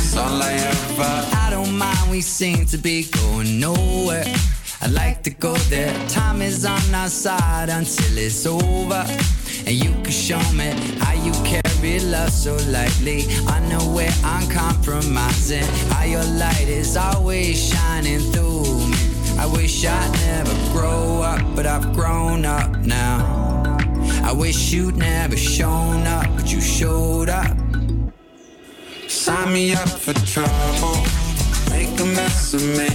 [0.01, 1.14] It's all I ever.
[1.45, 4.24] I don't mind, we seem to be going nowhere.
[4.80, 5.93] I like to go there.
[6.09, 9.05] Time is on our side until it's over.
[9.66, 10.70] And you can show me
[11.01, 13.26] how you carry love so lightly.
[13.47, 15.68] Unaware, uncompromising.
[15.93, 18.97] How your light is always shining through me.
[19.39, 23.56] I wish I'd never grow up, but I've grown up now.
[24.23, 27.57] I wish you'd never shown up, but you showed up.
[29.09, 30.99] Sign me up for trouble,
[31.71, 32.89] make a mess of me.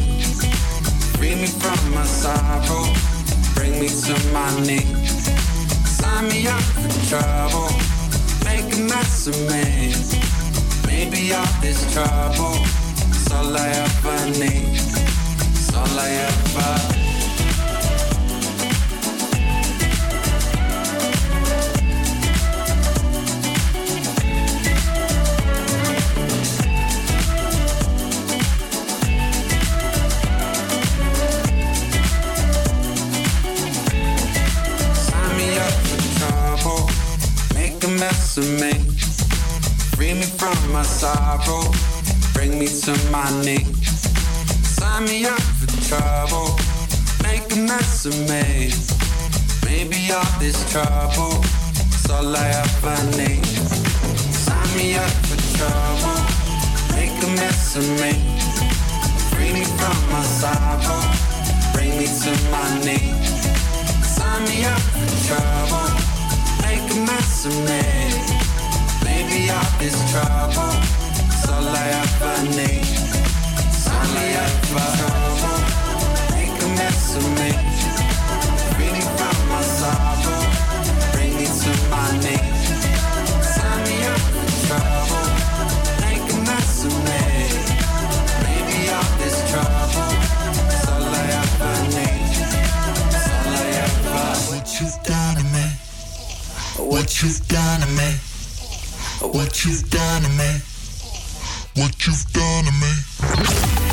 [1.18, 2.86] Free me from my sorrow,
[3.56, 5.30] bring me to my knees.
[5.90, 7.70] Sign me up for trouble,
[8.46, 9.94] make a mess of me.
[10.88, 12.56] Maybe all this trouble
[13.12, 14.80] is all I ever need.
[15.54, 17.11] It's all I ever.
[38.02, 38.74] Mess of me.
[39.96, 41.70] Free me from my sorrow,
[42.34, 44.10] bring me to my knees.
[44.66, 46.50] Sign me up for trouble,
[47.22, 48.74] make a mess of me.
[49.70, 51.46] Maybe all this trouble
[51.94, 53.46] is all I ever need.
[54.46, 56.18] Sign me up for trouble,
[56.98, 58.14] make a mess of me.
[59.30, 61.02] Free me from my sorrow,
[61.76, 63.30] bring me to my knees.
[64.18, 66.11] Sign me up for trouble,
[66.72, 67.84] make a mess of me.
[69.04, 70.72] Maybe all this trouble
[71.36, 72.86] is all I ever need.
[73.84, 75.60] Sign me up for trouble,
[76.36, 77.50] make a mess of me.
[78.72, 79.21] Free
[99.34, 100.62] What you've done to me.
[101.76, 103.91] What you've done to me.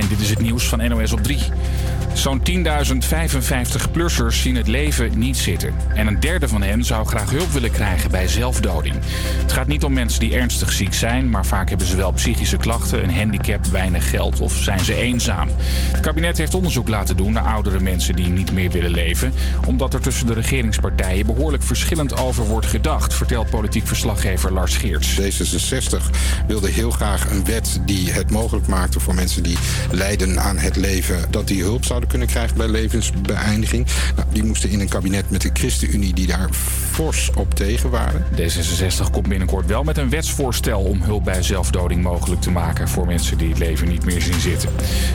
[0.00, 1.38] En dit is het nieuws van NOS op 3.
[2.12, 5.74] Zo'n 10.055 plussers zien het leven niet zitten.
[5.94, 8.94] En een derde van hen zou graag hulp willen krijgen bij zelfdoding.
[9.40, 12.56] Het gaat niet om mensen die ernstig ziek zijn, maar vaak hebben ze wel psychische
[12.56, 15.48] klachten, een handicap, weinig geld of zijn ze eenzaam.
[15.92, 19.32] Het kabinet heeft onderzoek laten doen naar oudere mensen die niet meer willen leven,
[19.66, 25.20] omdat er tussen de regeringspartijen behoorlijk verschillend over wordt gedacht, vertelt politiek verslaggever Lars Geerts.
[25.20, 25.96] D66
[26.46, 29.56] wilde heel graag een wet die het mogelijk maakte voor mensen die
[29.90, 33.86] lijden aan het leven, dat die hulp zouden kunnen krijgen bij levensbeëindiging.
[34.16, 36.48] Nou, die moesten in een kabinet met de ChristenUnie die daar
[36.90, 38.24] fors op tegen waren.
[38.36, 43.06] D66 komt binnenkort wel met een wetsvoorstel om hulp bij zelfdoding mogelijk te maken voor
[43.06, 44.70] mensen die niet meer zien zitten.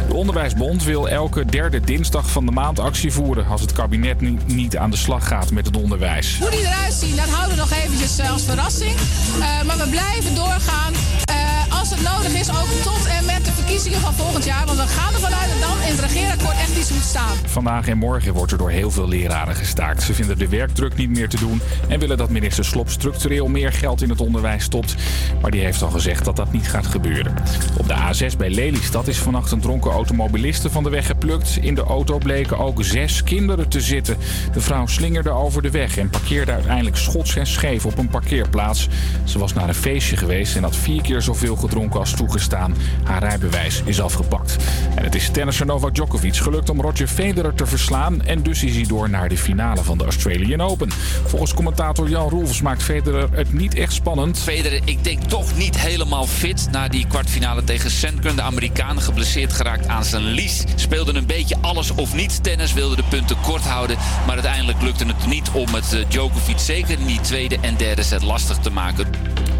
[0.07, 4.37] De Onderwijsbond wil elke derde dinsdag van de maand actie voeren als het kabinet ni-
[4.45, 6.37] niet aan de slag gaat met het onderwijs.
[6.39, 8.95] Hoe die eruit zien, dat houden we nog eventjes eh, als verrassing.
[9.39, 10.93] Eh, maar we blijven doorgaan.
[11.23, 14.65] eh, als het nodig is, ook tot en met verkiezingen van volgend jaar.
[14.65, 17.35] Want we gaan ervan uit dat dan in het regeerakkoord echt iets moet staan.
[17.45, 20.03] Vandaag en morgen wordt er door heel veel leraren gestaakt.
[20.03, 23.73] Ze vinden de werkdruk niet meer te doen en willen dat minister Slop structureel meer
[23.73, 24.95] geld in het onderwijs stopt.
[25.41, 27.35] Maar die heeft al gezegd dat dat niet gaat gebeuren.
[27.77, 31.57] Op de A6 bij Lelystad is vannacht een dronken automobiliste van de weg geplukt.
[31.61, 34.17] In de auto bleken ook zes kinderen te zitten.
[34.53, 38.87] De vrouw slingerde over de weg en parkeerde uiteindelijk schots en scheef op een parkeerplaats.
[39.23, 42.75] Ze was naar een feestje geweest en had vier keer zoveel gedronken als toegestaan.
[43.03, 44.55] Haar rijbewijs is afgepakt.
[44.95, 48.21] En het is tennisser Novak Djokovic gelukt om Roger Federer te verslaan.
[48.21, 50.91] En dus is hij door naar de finale van de Australian Open.
[51.25, 54.39] Volgens commentator Jan Roelfs maakt Federer het niet echt spannend.
[54.39, 58.35] Federer, ik denk toch niet helemaal fit na die kwartfinale tegen Sandgren.
[58.35, 60.63] De Amerikaan geblesseerd geraakt aan zijn lies.
[60.75, 63.97] Speelde een beetje alles of niets tennis, wilde de punten kort houden.
[64.25, 68.03] Maar uiteindelijk lukte het niet om het eh, Djokovic zeker in die tweede en derde
[68.03, 69.07] set lastig te maken.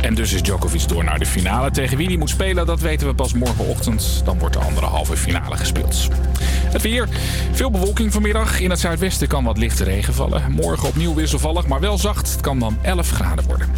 [0.01, 1.71] En dus is Djokovic door naar de finale.
[1.71, 3.86] Tegen wie hij moet spelen, dat weten we pas morgenochtend.
[4.23, 6.07] Dan wordt de andere halve finale gespeeld.
[6.71, 7.07] Het weer.
[7.51, 8.59] Veel bewolking vanmiddag.
[8.59, 10.51] In het zuidwesten kan wat lichte regen vallen.
[10.51, 12.31] Morgen opnieuw wisselvallig, maar wel zacht.
[12.31, 13.69] Het kan dan 11 graden worden.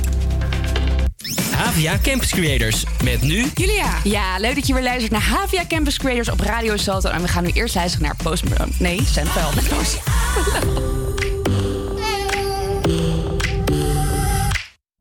[1.56, 2.84] Havia Campus Creators.
[3.04, 3.46] Met nu...
[3.54, 3.98] Julia.
[4.04, 7.10] Ja, leuk dat je weer luistert naar Havia Campus Creators op Radio Salto.
[7.10, 8.72] En we gaan nu eerst luisteren naar Post Malone.
[8.78, 9.28] Nee, Sam.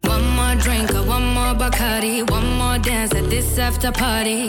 [0.00, 4.48] One more drink one more Bacardi, one more dance at this after party.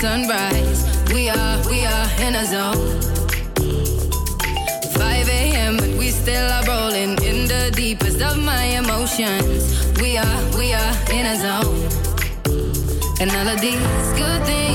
[0.00, 0.84] sunrise.
[1.12, 3.00] We are, we are in a zone.
[4.92, 5.76] 5 a.m.
[5.76, 9.62] but we still are rolling in the deepest of my emotions.
[10.00, 11.80] We are, we are in a zone.
[13.20, 14.73] And all of these good things,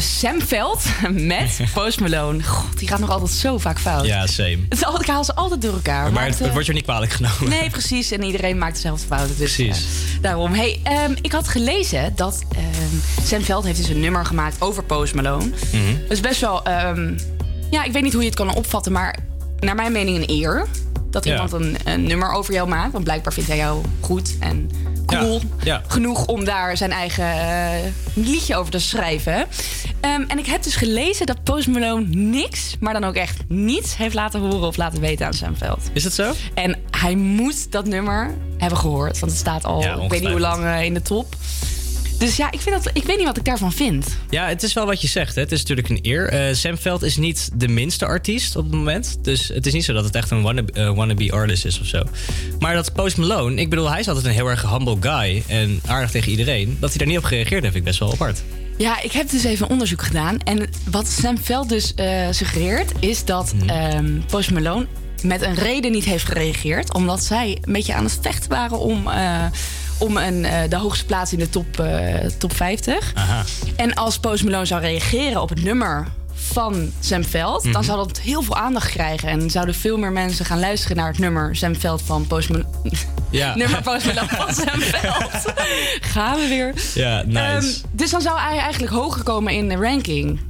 [0.00, 2.42] Sam Veld met Post Malone.
[2.42, 4.06] God, die gaat nog altijd zo vaak fout.
[4.06, 4.58] Ja, same.
[4.68, 6.12] Het is altijd, ik haal ze altijd door elkaar.
[6.12, 7.48] Maar het, het, het eh, wordt je niet kwalijk genomen.
[7.48, 8.10] Nee, precies.
[8.10, 9.36] En iedereen maakt dezelfde fouten.
[9.38, 9.76] Dus, Precies.
[9.84, 10.52] eh, daarom.
[10.52, 14.82] Hey, ehm, ik had gelezen dat ehm, Sam Veld heeft dus een nummer gemaakt over
[14.84, 15.44] Post Malone.
[15.72, 15.92] Mhm.
[16.02, 16.64] Dat is best wel...
[16.64, 17.18] ehm,
[17.70, 19.18] ja, ik weet niet hoe je het kan opvatten, maar
[19.58, 20.66] naar mijn mening een eer.
[21.10, 21.32] Dat Ja.
[21.32, 22.92] iemand een, een nummer over jou maakt.
[22.92, 24.70] Want blijkbaar vindt hij jou goed en
[25.06, 25.82] cool Ja.
[25.86, 27.70] genoeg om daar zijn eigen eh,
[28.14, 29.46] liedje over te schrijven.
[30.00, 33.96] Ehm, en ik heb dus gelezen dat Post Malone niks, maar dan ook echt niets,
[33.96, 35.90] heeft laten horen of laten weten aan Sam Veld.
[35.92, 36.32] Is dat zo?
[36.54, 40.30] En hij moet dat nummer hebben gehoord, want het staat al, Ja, ik weet niet
[40.30, 41.36] hoe lang eh, in de top.
[42.18, 44.16] Dus ja, ik, vind dat, ik weet niet wat ik daarvan vind.
[44.30, 45.34] Ja, het is wel wat je zegt.
[45.34, 45.40] Hè.
[45.40, 46.56] Het is natuurlijk een eer.
[46.56, 49.18] Sam Veld is niet de minste artiest op het moment.
[49.22, 51.86] Dus het is niet zo dat het echt een wannabe, eh, wannabe artist is of
[51.86, 52.02] zo.
[52.58, 55.42] Maar dat Post Malone, ik bedoel, hij is altijd een heel erg humble guy.
[55.46, 56.76] En aardig tegen iedereen.
[56.80, 58.42] Dat hij daar niet op gereageerd heeft, vind ik best wel apart.
[58.78, 60.38] Ja, ik heb dus even onderzoek gedaan.
[60.38, 64.86] En wat Sam Veld dus eh, suggereert, is dat ehm, Post Malone
[65.22, 66.94] met een reden niet heeft gereageerd.
[66.94, 69.44] Omdat zij een beetje aan het vechten waren om, eh,
[69.98, 71.82] om een, eh, de hoogste plaats in de top,
[72.38, 73.12] top 50.
[73.14, 73.44] Aha.
[73.76, 76.06] En als Post Malone zou reageren op het nummer
[76.52, 77.64] van Sam Veld...
[77.64, 77.72] Mhm.
[77.72, 79.28] dan zou dat heel veel aandacht krijgen.
[79.28, 82.68] En zouden veel meer mensen gaan luisteren naar het nummer Sam Veld van Post Malone.
[83.30, 83.54] Ja.
[83.56, 85.54] nummer Post Malone van Sam Veld.
[86.00, 86.74] Gaan we weer.
[86.94, 87.38] Ja, nice.
[87.40, 90.40] Ehm, dus dan zou hij eigenlijk hoger komen in de ranking.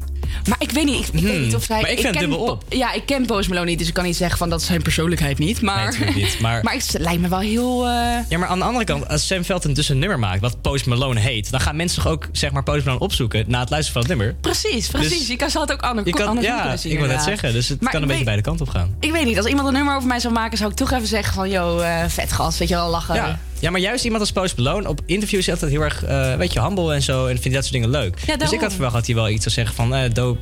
[0.48, 1.76] Maar ik weet niet, ik, ik weet niet of hij...
[1.76, 1.84] Hmm.
[1.86, 2.64] Maar ik vind ken dubbel op.
[2.68, 4.82] Ja, ik ken Post Malone niet, dus ik kan niet zeggen van dat is zijn
[4.82, 5.62] persoonlijkheid niet.
[5.62, 7.86] Maar, Nee, natuurlijk niet, maar- maar het lijkt me wel heel...
[7.86, 7.90] eh,
[8.28, 10.40] Ja, maar aan de andere kant, als Sam een dus een nummer maakt...
[10.40, 11.50] wat Post Malone heet...
[11.50, 13.44] dan gaan mensen toch ook zeg maar, Post Malone opzoeken...
[13.46, 14.36] na het luisteren van het nummer.
[14.40, 15.18] Precies, precies.
[15.18, 17.52] Dus- je kan, zal het ook ander, Je kan, ja, zien, ik wil net zeggen.
[17.52, 18.94] Dus het Maar kan een beetje beide kanten op gaan.
[19.00, 20.58] Ik weet niet, als iemand een nummer over mij zou maken...
[20.58, 23.14] zou ik toch even zeggen van, yo, eh, vet gast, weet je wel, lachen.
[23.14, 23.38] Ja.
[23.60, 24.88] Ja, maar juist iemand als Post Malone...
[24.88, 27.26] op interviews is altijd heel erg, eh weet je, humble en zo...
[27.26, 28.38] en vindt dat soort dingen leuk.
[28.38, 29.94] dus ik had verwacht dat hij wel iets zou zeggen van...
[29.94, 30.38] eh dope,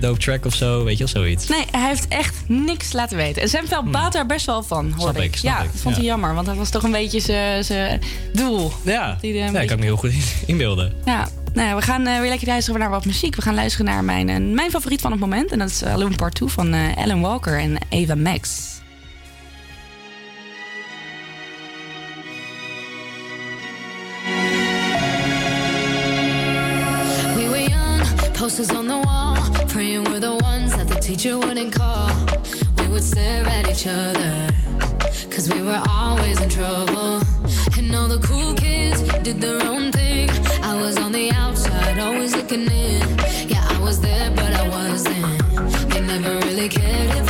[0.00, 1.48] dope track of zo, weet je wel, zoiets.
[1.48, 3.42] Nee, hij heeft echt niks laten weten.
[3.42, 5.00] En Sam Veld baat daar best wel van, Hmm.
[5.00, 6.00] Snap ik, snap ja, ik, dat vond ja.
[6.00, 7.20] hij jammer, want dat was toch een beetje
[7.62, 8.00] zijn-
[8.32, 8.72] doel.
[8.84, 10.12] Ja, Die, ik kan me heel goed
[10.46, 10.92] inbeelden.
[11.04, 13.36] Ja, nou ja, we gaan eh, weer lekker luisteren naar wat muziek.
[13.36, 15.52] We gaan luisteren naar mijn, mijn favoriet van het moment.
[15.52, 18.79] En dat is Alone Part 2 van Alan Walker en Ava Max.
[28.50, 29.36] Posters on the wall,
[29.68, 32.10] praying we're the ones that the teacher wouldn't call.
[32.78, 34.50] We would stare at each other,
[35.30, 37.22] cause we were always in trouble.
[37.78, 40.30] And all the cool kids did their own thing.
[40.64, 43.06] I was on the outside, always looking in.
[43.48, 45.90] Yeah, I was there, but I wasn't.
[45.90, 47.29] They never really cared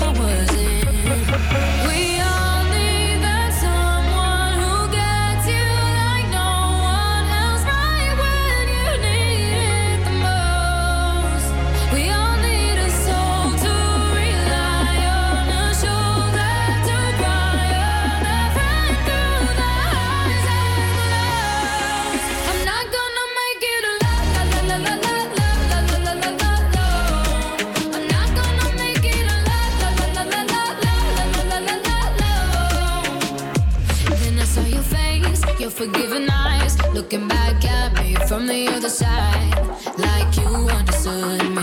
[37.11, 39.67] looking back at me from the other side,
[39.99, 41.60] like you understood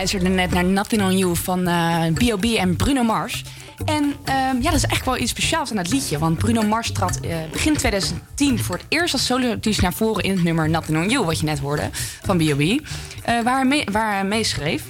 [0.00, 2.44] luisterde net naar Nothing on You van eh, uh, B.O.B.
[2.44, 3.44] en Bruno Mars.
[3.84, 6.18] En ehm, ja, dat is echt wel iets speciaals aan dat liedje.
[6.18, 10.30] Want Bruno Mars trad eh, begin 2010 voor het eerst als soloartiest naar voren in
[10.30, 11.90] het nummer Nothing on You, wat je net hoorde,
[12.22, 12.60] van B.O.B.
[12.60, 12.78] Uh,
[13.24, 14.82] eh, waar, hij mee, meeschreef.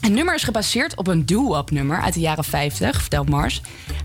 [0.00, 3.62] Het nummer is gebaseerd op een doo-wop nummer uit de jaren 50, vertelt Mars.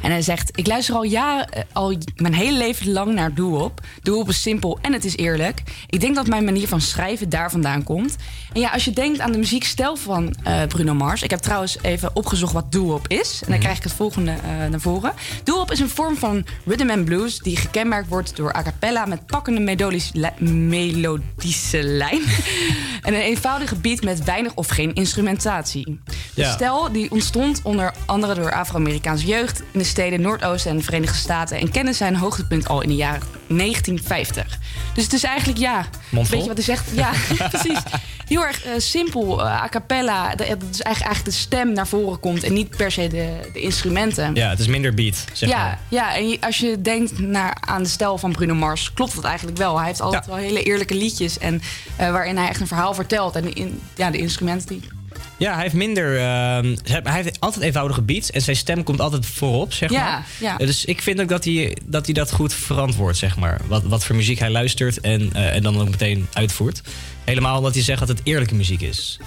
[0.07, 3.81] En hij zegt, ik luister al jaren, eh, al mijn hele leven lang naar doo-wop.
[4.01, 5.63] Doo-wop is simpel en het is eerlijk.
[5.89, 8.15] Ik denk dat mijn manier van schrijven daar vandaan komt.
[8.53, 11.21] En ja, als je denkt aan de muziekstijl van eh, Bruno Mars...
[11.23, 13.41] Ik heb trouwens even opgezocht wat doo-wop is.
[13.45, 15.13] En dan krijg ik het volgende eh, naar voren.
[15.43, 17.39] Doo-wop is een vorm van rhythm and blues...
[17.39, 19.59] die gekenmerkt wordt door a cappella met pakkende
[20.39, 22.21] melodische lijn...
[23.07, 25.99] en een eenvoudige beat met weinig of geen instrumentatie.
[26.33, 26.51] De Ja.
[26.51, 29.63] stijl die ontstond onder andere door Afro-Amerikaanse jeugd...
[29.71, 31.57] in de steden Noordoosten en de Verenigde Staten...
[31.57, 34.59] en kende zijn hoogtepunt al in de jaren 1950.
[34.93, 35.85] Dus het is eigenlijk, ja...
[36.09, 36.35] Mondvol?
[36.37, 36.89] Weet je wat hij zegt?
[36.95, 37.11] Ja,
[37.49, 37.79] precies.
[38.27, 40.35] Heel erg eh, simpel, eh, a cappella.
[40.35, 42.43] Dat is eigenlijk, eigenlijk de stem naar voren komt...
[42.43, 44.35] en niet per se de, de instrumenten.
[44.35, 45.79] Ja, het is minder beat, zeg ja, maar.
[45.89, 49.57] ja, en als je denkt naar, aan de stijl van Bruno Mars, klopt dat eigenlijk
[49.57, 49.77] wel.
[49.77, 51.61] Hij heeft altijd wel hele eerlijke liedjes en,
[51.95, 53.35] eh, waarin hij echt een verhaal vertelt.
[53.35, 54.96] En in, ja, de instrumenten die.
[55.37, 56.17] Ja, hij heeft minder.
[56.17, 60.25] ehm, hij heeft altijd eenvoudige beats en zijn stem komt altijd voorop, zeg Ja, maar.
[60.39, 60.57] ja.
[60.57, 63.61] Dus ik vind ook dat hij dat, hij dat goed verantwoordt, zeg maar.
[63.67, 66.81] Wat, wat voor muziek hij luistert en, eh, en dan ook meteen uitvoert.
[67.23, 69.19] Helemaal omdat hij zegt dat het eerlijke muziek is.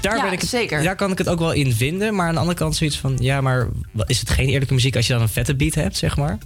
[0.00, 0.82] Daar, Ja, ben ik het, zeker.
[0.82, 2.14] daar kan ik het ook wel in vinden.
[2.14, 3.16] Maar aan de andere kant zoiets van...
[3.20, 3.68] Ja, maar
[4.06, 6.38] is het geen eerlijke muziek als je dan een vette beat hebt, zeg maar?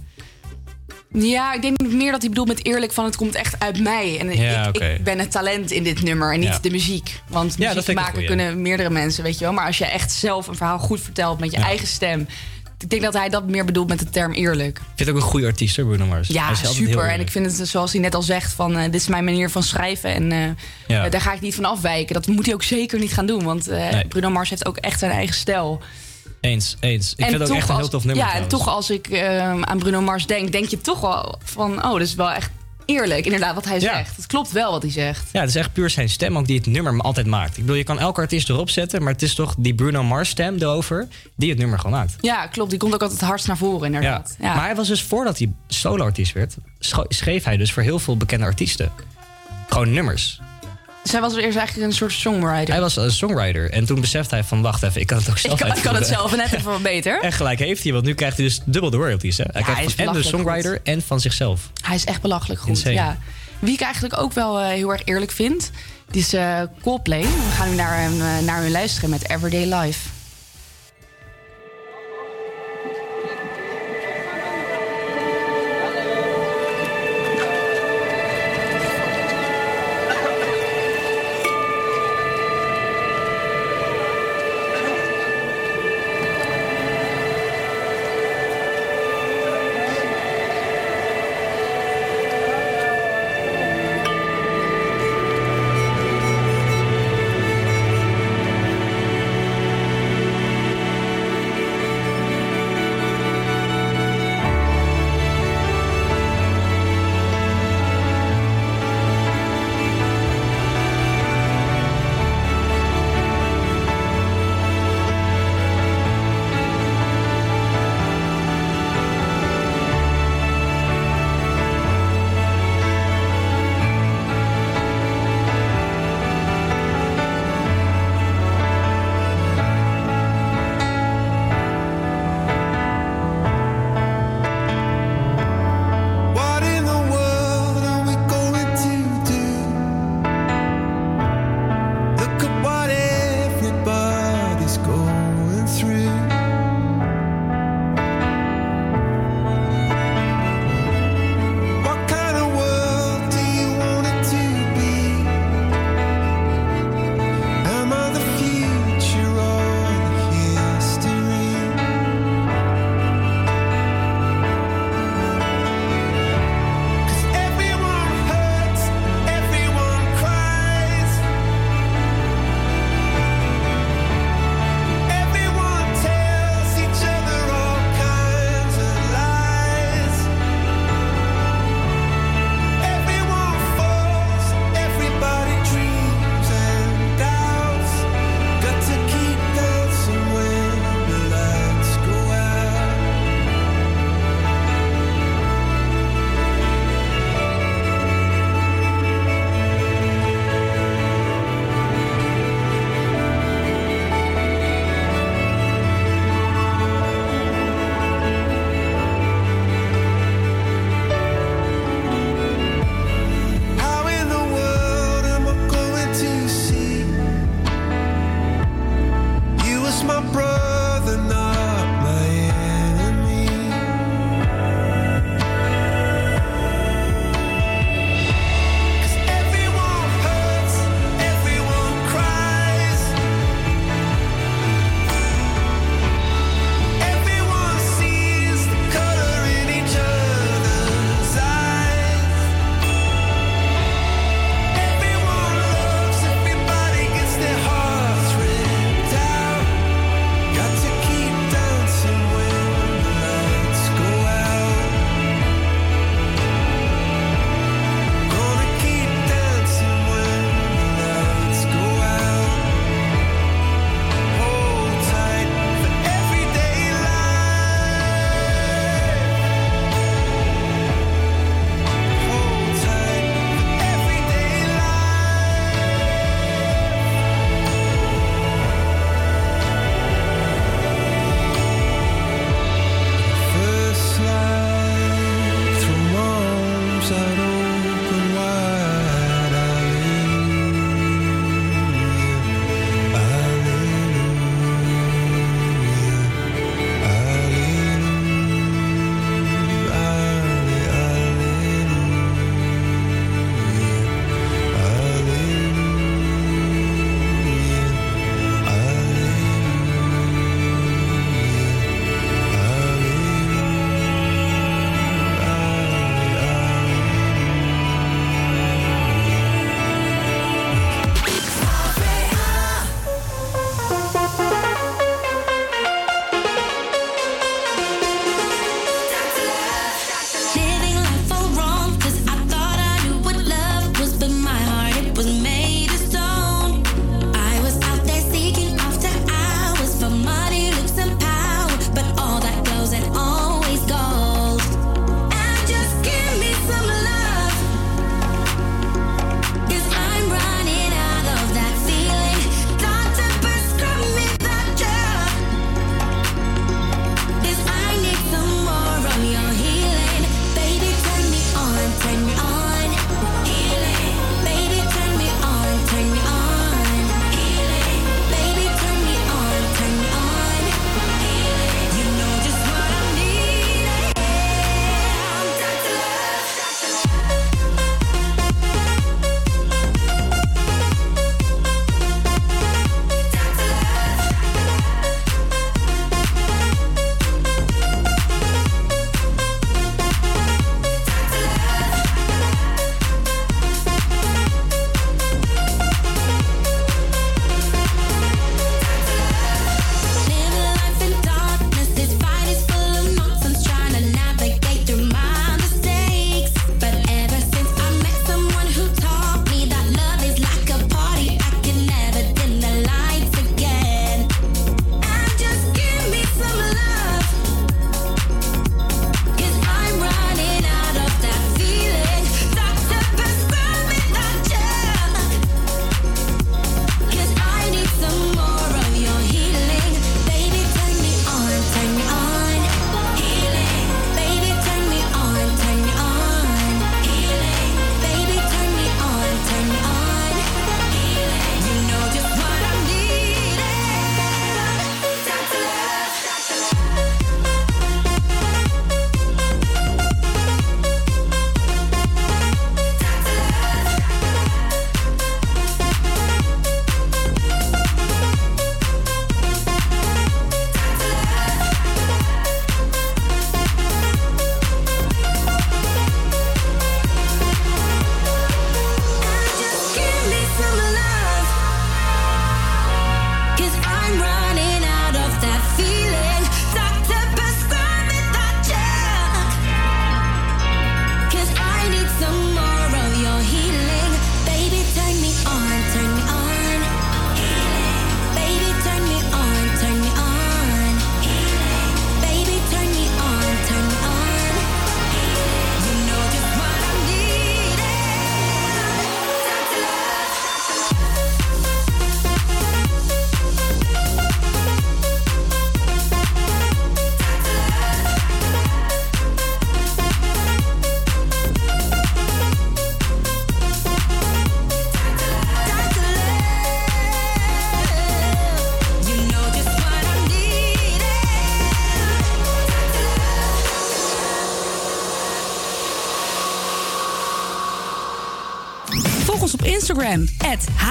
[1.13, 4.19] Ja, ik denk meer dat hij bedoelt met eerlijk van het komt echt uit mij.
[4.19, 6.59] En Ja, ik, ik ben het talent in dit nummer en niet Ja.
[6.61, 7.21] de muziek.
[7.27, 9.53] Want Ja, muziek maken kunnen meerdere mensen, weet je wel.
[9.53, 12.27] Maar als je echt zelf een verhaal goed vertelt met je eigen stem...
[12.83, 14.77] Ik denk dat hij dat meer bedoelt met de term eerlijk.
[14.77, 16.27] Ik vind het ook een goede artiest, Bruno Mars.
[16.27, 17.09] Ja, super.
[17.09, 19.49] En ik vind het, zoals hij net al zegt, van eh, dit is mijn manier
[19.49, 20.13] van schrijven.
[20.13, 20.55] En
[20.87, 22.13] eh, daar ga ik niet van afwijken.
[22.13, 23.43] Dat moet hij ook zeker niet gaan doen.
[23.43, 24.07] Want eh, Nee.
[24.07, 25.81] Bruno Mars heeft ook echt zijn eigen stijl.
[26.41, 27.11] Eens, eens.
[27.11, 29.07] Ik en vind het ook echt een heel tof nummer Ja, en toch als ik
[29.07, 31.85] eh, aan Bruno Mars denk, denk je toch wel van...
[31.85, 32.51] oh, dat is wel echt
[32.85, 33.95] eerlijk, inderdaad, wat hij Ja.
[33.95, 34.15] zegt.
[34.15, 35.29] Het klopt wel wat hij zegt.
[35.31, 37.49] Ja, het is echt puur zijn stem ook die het nummer altijd maakt.
[37.57, 40.29] Ik bedoel, je kan elke artiest erop zetten, maar het is toch die Bruno Mars
[40.29, 42.15] stem erover die het nummer gewoon maakt.
[42.21, 42.69] Ja, klopt.
[42.69, 44.35] Die komt ook altijd hardst naar voren, inderdaad.
[44.39, 44.55] Ja.
[44.55, 46.55] Maar hij was dus voordat hij solo-artiest werd,
[47.07, 48.91] schreef hij dus voor heel veel bekende artiesten.
[49.69, 50.39] Gewoon nummers.
[51.09, 52.73] Zij was eerst eigenlijk een soort songwriter.
[52.73, 55.35] Hij was een songwriter en toen besefte hij van, wacht even, ik kan het ook
[55.35, 57.19] ik, zelf kan, ik kan het zelf net even wat beter.
[57.29, 59.37] En gelijk heeft hij, want nu krijgt hij dus dubbel de royalties.
[59.37, 59.43] Hè?
[59.43, 61.71] Hij Ja, hij krijgt is van en de songwriter en van zichzelf.
[61.81, 62.69] Hij is echt belachelijk goed.
[62.69, 62.93] Insane.
[62.93, 63.17] Ja.
[63.59, 65.71] Wie ik eigenlijk ook wel eh, heel erg eerlijk vind,
[66.11, 67.21] die is eh, Coldplay.
[67.21, 69.99] We gaan nu naar, hem, eh, naar hun luisteren met Everyday Life.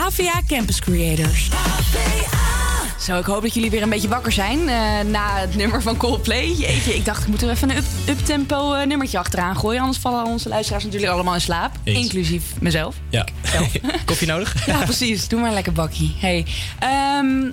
[0.09, 1.49] HVA Campus Creators.
[3.01, 5.97] Zo, ik hoop dat jullie weer een beetje wakker zijn eh, na het nummer van
[5.97, 6.47] Coldplay.
[6.53, 9.81] Jeetje, ik dacht, ik moet er even een up- up-tempo eh, nummertje achteraan gooien.
[9.81, 11.73] Anders vallen onze luisteraars natuurlijk allemaal in slaap.
[11.85, 11.99] Eens.
[11.99, 12.97] Inclusief mezelf.
[13.09, 13.27] Ja.
[14.05, 14.67] Koffie nodig?
[14.67, 15.29] Ja, precies.
[15.29, 16.17] Doe maar een lekker bakkie.
[16.19, 16.47] Hey,
[16.79, 17.51] ehm,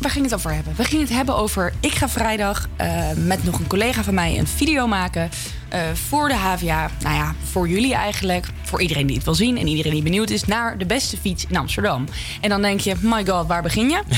[0.00, 0.74] waar ging het over hebben?
[0.76, 1.72] We gingen het hebben over...
[1.80, 5.30] Ik ga vrijdag eh, met nog een collega van mij een video maken...
[5.74, 6.90] eh, voor de HVA.
[7.02, 8.46] Nou ja, voor jullie eigenlijk.
[8.62, 10.44] Voor iedereen die het wil zien en iedereen die benieuwd is...
[10.44, 12.04] naar de beste fiets in Amsterdam.
[12.40, 14.02] En dan denk je, my god, waar begin je?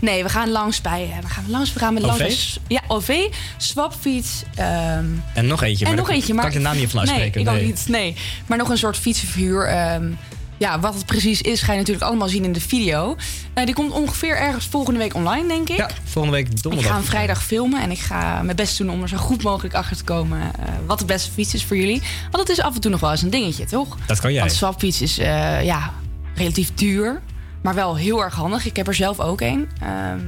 [0.00, 1.10] Nee, we gaan langs bij...
[1.16, 2.56] eh, We gaan langs, we gaan met langs OV?
[2.68, 3.16] Ja, OV,
[3.56, 4.42] swapfiets...
[4.54, 5.84] ehm, En nog eentje.
[5.84, 6.44] en maar nog eentje, maar...
[6.44, 7.44] Kan ik de naam niet van uitspreken?
[7.44, 7.84] Nee, ik ook niet.
[7.88, 8.16] Nee.
[8.46, 9.66] Maar nog een soort fietsenverhuur.
[9.66, 10.10] ehm,
[10.56, 13.16] ja, wat het precies is, ga je natuurlijk allemaal zien in de video.
[13.54, 15.76] Eh, die komt ongeveer ergens volgende week online, denk ik.
[15.76, 16.90] Ja, volgende week Ik donderdag.
[16.90, 19.74] ga hem vrijdag filmen en ik ga mijn best doen om er zo goed mogelijk
[19.74, 22.02] achter te komen eh, wat de beste fiets is voor jullie.
[22.30, 23.96] Want het is af en toe nog wel eens een dingetje, toch?
[24.06, 24.40] Dat kan jij.
[24.40, 25.92] Want swapfiets is eh, ja,
[26.34, 27.20] relatief duur,
[27.62, 28.66] maar wel heel erg handig.
[28.66, 29.68] Ik heb er zelf ook een.
[29.80, 30.18] Ehm,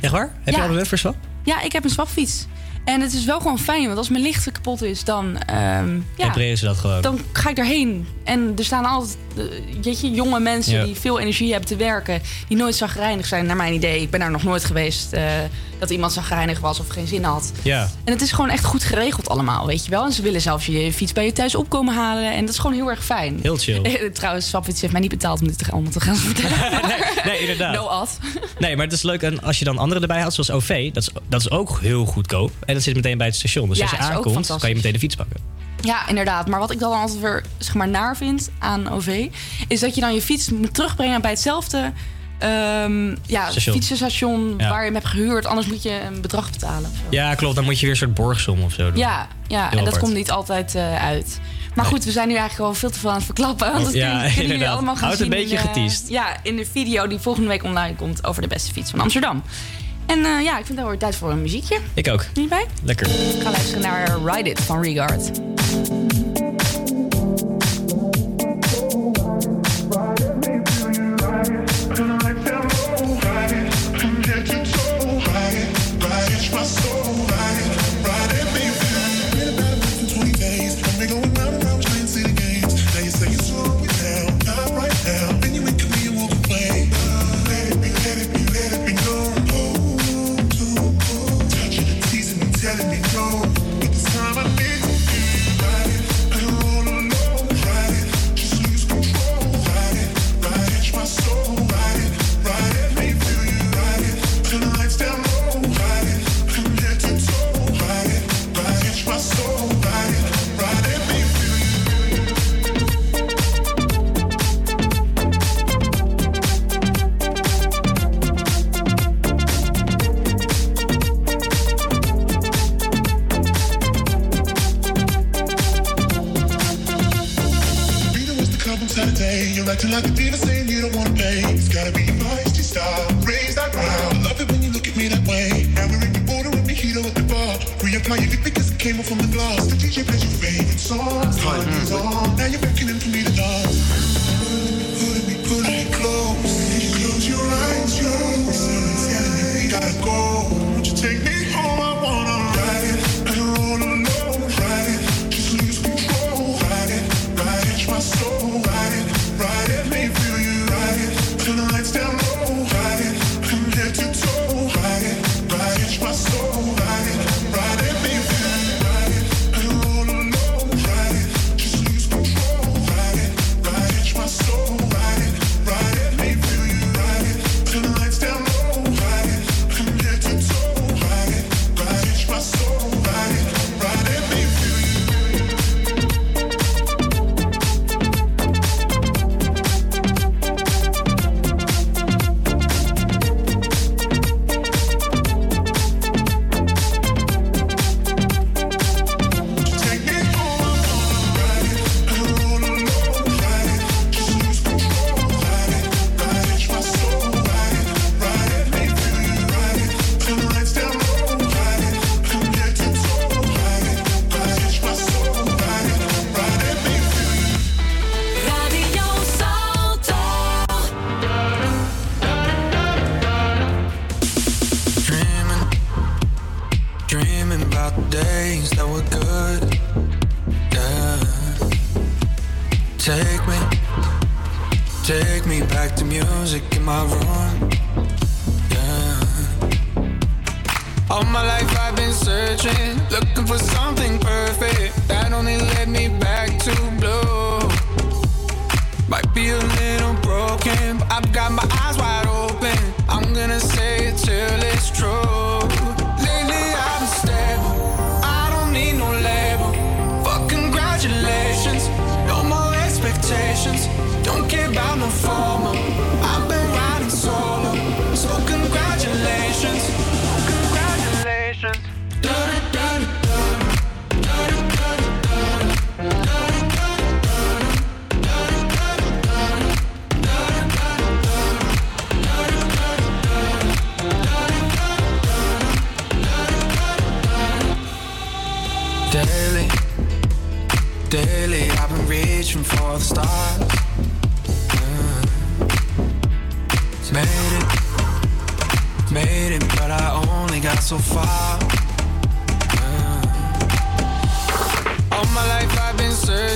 [0.00, 0.32] Echt waar?
[0.42, 0.62] Heb Ja.
[0.64, 1.16] je al een voor swap?
[1.42, 2.46] ja, ik heb een swapfiets.
[2.84, 5.38] En het is wel gewoon fijn, want als mijn licht kapot is, dan...
[5.38, 7.00] ehm ja, Repareren ze dat gewoon.
[7.02, 8.06] dan ga ik erheen.
[8.24, 9.44] En er staan altijd eh,
[9.82, 10.84] weet je, jonge mensen Ja.
[10.84, 12.22] die veel energie hebben te werken.
[12.48, 14.00] Die nooit zagrijnig zijn, naar mijn idee.
[14.00, 15.22] Ik ben daar nog nooit geweest eh,
[15.78, 17.52] dat iemand zagrijnig was of geen zin had.
[17.62, 17.88] Ja.
[18.04, 20.04] En het is gewoon echt goed geregeld allemaal, weet je wel.
[20.04, 22.32] En ze willen zelfs je fiets bij je thuis opkomen halen.
[22.32, 23.38] En dat is gewoon heel erg fijn.
[23.42, 23.82] Heel chill.
[23.82, 26.80] Eh, Trouwens, Swapfiets heeft mij niet betaald om dit allemaal te gaan vertellen.
[27.24, 27.74] Nee, inderdaad.
[27.74, 28.18] No ad.
[28.58, 29.22] Nee, maar het is leuk.
[29.22, 32.04] En als je dan anderen erbij had, zoals OV, dat is, dat is ook heel
[32.04, 32.50] goedkoop.
[32.66, 33.68] En dat zit meteen bij het station.
[33.68, 35.54] Dus Ja, als je aankomt, kan je meteen de fiets pakken.
[35.84, 36.48] Ja, inderdaad.
[36.48, 39.26] Maar wat ik dan altijd weer zeg maar, naar vind aan OV...
[39.68, 41.92] is dat je dan je fiets moet terugbrengen bij hetzelfde
[42.38, 43.74] ehm, ja, Station.
[43.74, 44.54] fietsenstation...
[44.58, 44.68] Ja.
[44.68, 45.46] waar je hem hebt gehuurd.
[45.46, 46.90] Anders moet je een bedrag betalen.
[46.90, 47.04] of zo.
[47.10, 47.54] Ja, klopt.
[47.54, 48.96] Dan moet je weer een soort borgsom of zo doen.
[48.96, 50.02] Ja, ja en dat apart.
[50.02, 51.40] komt niet altijd eh, uit.
[51.74, 53.72] Maar goed, we zijn nu eigenlijk al veel te veel aan het verklappen.
[53.72, 54.76] Want dat ja, kunnen, kunnen jullie inderdaad.
[54.76, 56.08] allemaal gaan Houd een zien beetje in, eh, geteased.
[56.08, 58.26] Ja, in de video die volgende week online komt...
[58.26, 59.42] over de beste fiets van Amsterdam.
[60.06, 61.78] En eh, ja, ik vind het weer tijd voor een muziekje.
[61.94, 62.24] Ik ook.
[62.34, 62.66] Niet bij?
[62.82, 63.06] Lekker.
[63.06, 65.30] Ik ga luisteren naar Ride It van Regard.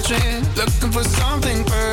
[0.08, 1.87] Searching, looking for something perfect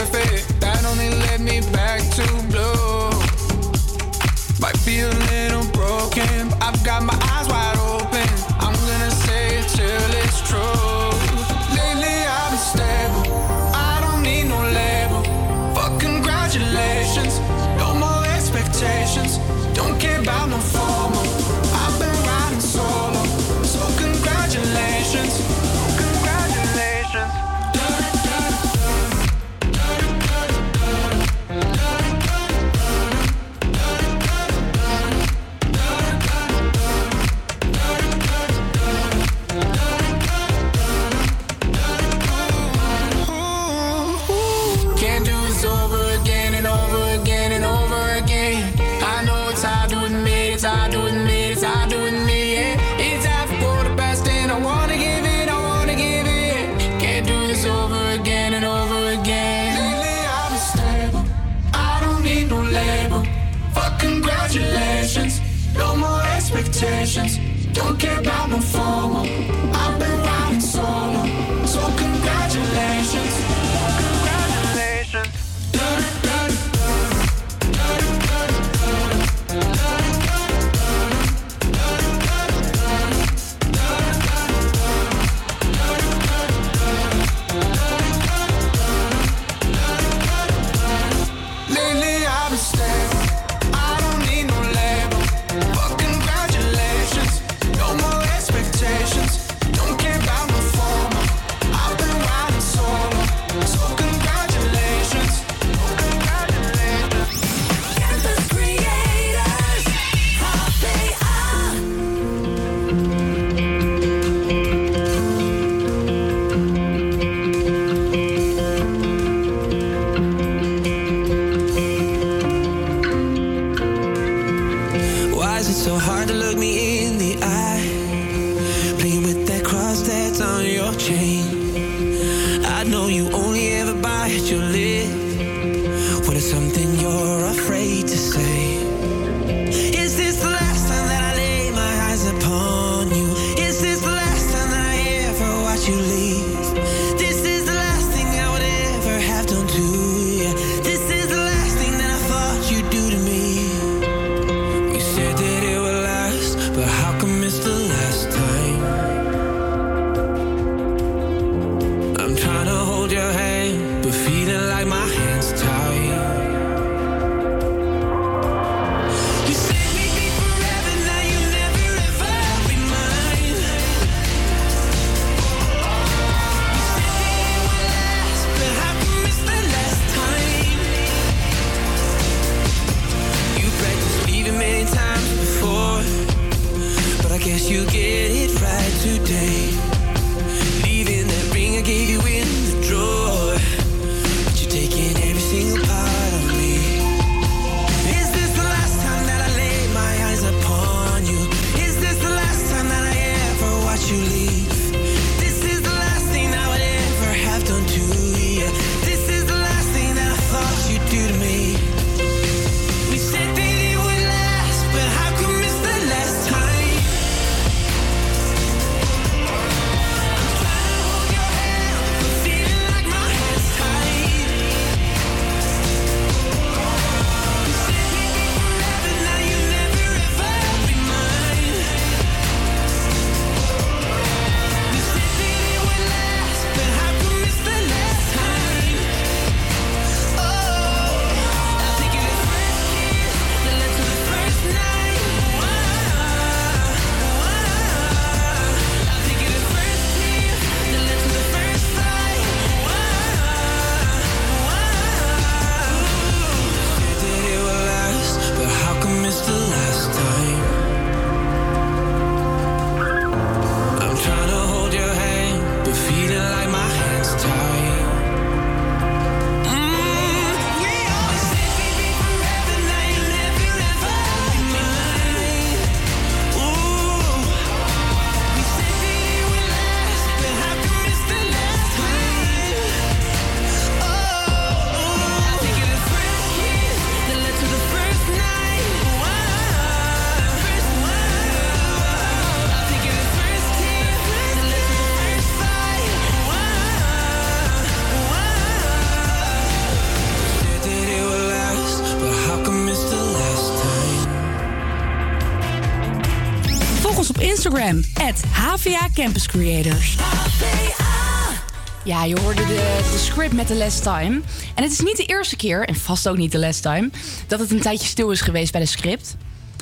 [313.68, 314.42] met The Last Time.
[314.76, 317.10] En het is niet de eerste keer, en vast ook niet de last time,
[317.48, 319.36] dat het een tijdje stil is geweest bij de script.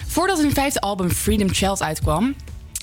[0.07, 2.35] Voordat hun vijfde album Freedom Child uitkwam,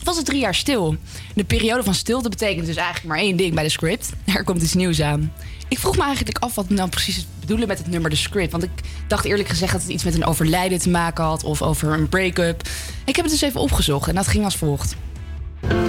[0.05, 0.97] was het drie jaar stil.
[1.35, 4.11] De periode van stilte betekent dus eigenlijk maar één ding bij de script.
[4.25, 5.33] Er komt iets nieuws aan.
[5.69, 8.53] Ik vroeg me eigenlijk af wat we nou precies bedoelen met het nummer de script.
[8.53, 8.71] Want ik
[9.07, 12.09] dacht eerlijk gezegd dat het iets met een overlijden te maken had of over een
[12.09, 12.63] break-up.
[13.05, 14.97] Ik heb het dus even opgezocht en dat ging als volgt.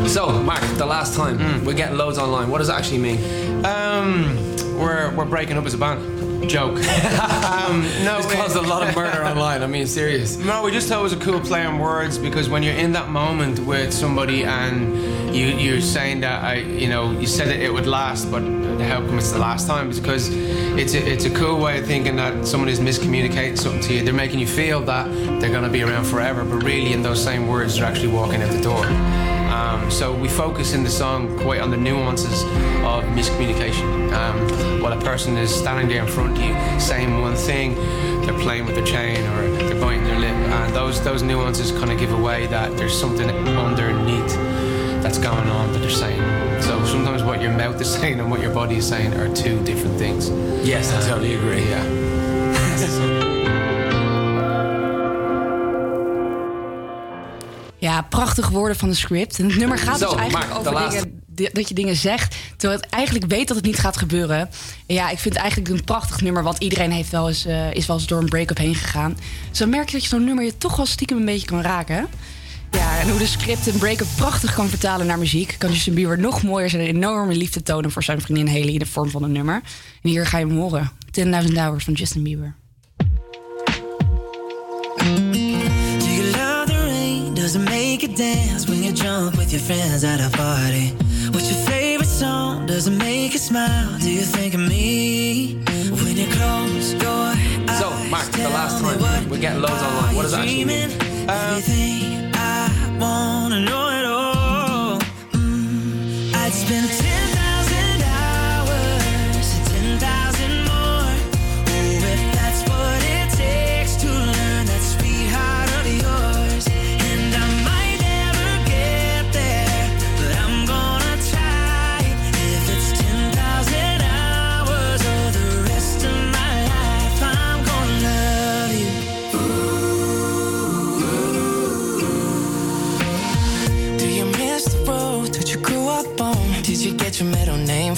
[0.06, 2.48] So, Mark, the last time we're getting loads online.
[2.48, 3.18] What does it actually mean?
[3.66, 4.51] Um,
[4.82, 6.50] we're we're breaking up as a band.
[6.50, 6.78] Joke.
[6.80, 9.62] um, no, It's caused a lot of murder online.
[9.62, 10.38] I mean, serious.
[10.38, 12.92] No, we just thought it was a cool play on words because when you're in
[12.94, 17.60] that moment with somebody and you you're saying that I, you know, you said that
[17.60, 18.42] it would last, but
[18.82, 19.90] how come it's the last time?
[19.92, 23.94] Because it's a, it's a cool way of thinking that someone is miscommunicating something to
[23.94, 24.04] you.
[24.04, 25.06] They're making you feel that
[25.40, 28.42] they're going to be around forever, but really in those same words, they're actually walking
[28.42, 28.86] out the door.
[29.52, 32.44] Um, so we focus in the song quite on the nuances
[32.84, 34.12] of miscommunication.
[34.14, 37.76] Um, while a person is standing there in front of you saying one thing,
[38.26, 41.92] they're playing with their chain or they're biting their lip, and those those nuances kind
[41.92, 44.34] of give away that there's something underneath
[45.04, 46.22] that's going on that they're saying.
[46.62, 49.62] So sometimes what your mouth is saying and what your body is saying are two
[49.64, 50.30] different things.
[50.66, 51.68] Yes, I totally agree.
[51.70, 53.28] Yeah.
[57.92, 59.40] Ja, prachtige woorden van de script.
[59.40, 62.36] En het nummer gaat Zo, dus eigenlijk over dingen, di- dat je dingen zegt...
[62.58, 64.50] terwijl het eigenlijk weet dat het niet gaat gebeuren.
[64.86, 66.44] En ja, ik vind het eigenlijk een prachtig nummer...
[66.44, 69.18] want iedereen heeft wel eens, eh, is wel eens door een break-up heen gegaan.
[69.52, 72.08] Zo merk je dat je zo'n nummer je toch wel stiekem een beetje kan raken.
[72.72, 75.56] Ja, en hoe de script een break-up prachtig kan vertalen naar muziek...
[75.58, 77.92] kan Justin Bieber nog mooier zijn enorme liefde tonen...
[77.92, 79.62] voor zijn vriendin Haley in de vorm van een nummer.
[80.02, 80.92] En hier ga je hem horen.
[81.48, 82.56] 10.000 Hours van Justin Bieber.
[87.52, 90.92] Does it make you dance when you jump with your friends at a party?
[91.32, 92.66] What's your favorite song?
[92.66, 94.00] Does it make you smile?
[94.00, 95.56] Do you think of me
[95.92, 97.78] when you close your eyes?
[97.78, 100.16] So, Mark, the last time we're getting loads online.
[100.16, 100.92] What does it actually mean?
[101.28, 105.00] Everything I wanna know it all.
[105.34, 107.01] Mm, I'd spend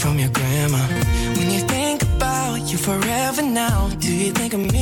[0.04, 0.84] from your grandma?
[1.38, 4.73] When you think about you forever now, do you think of me?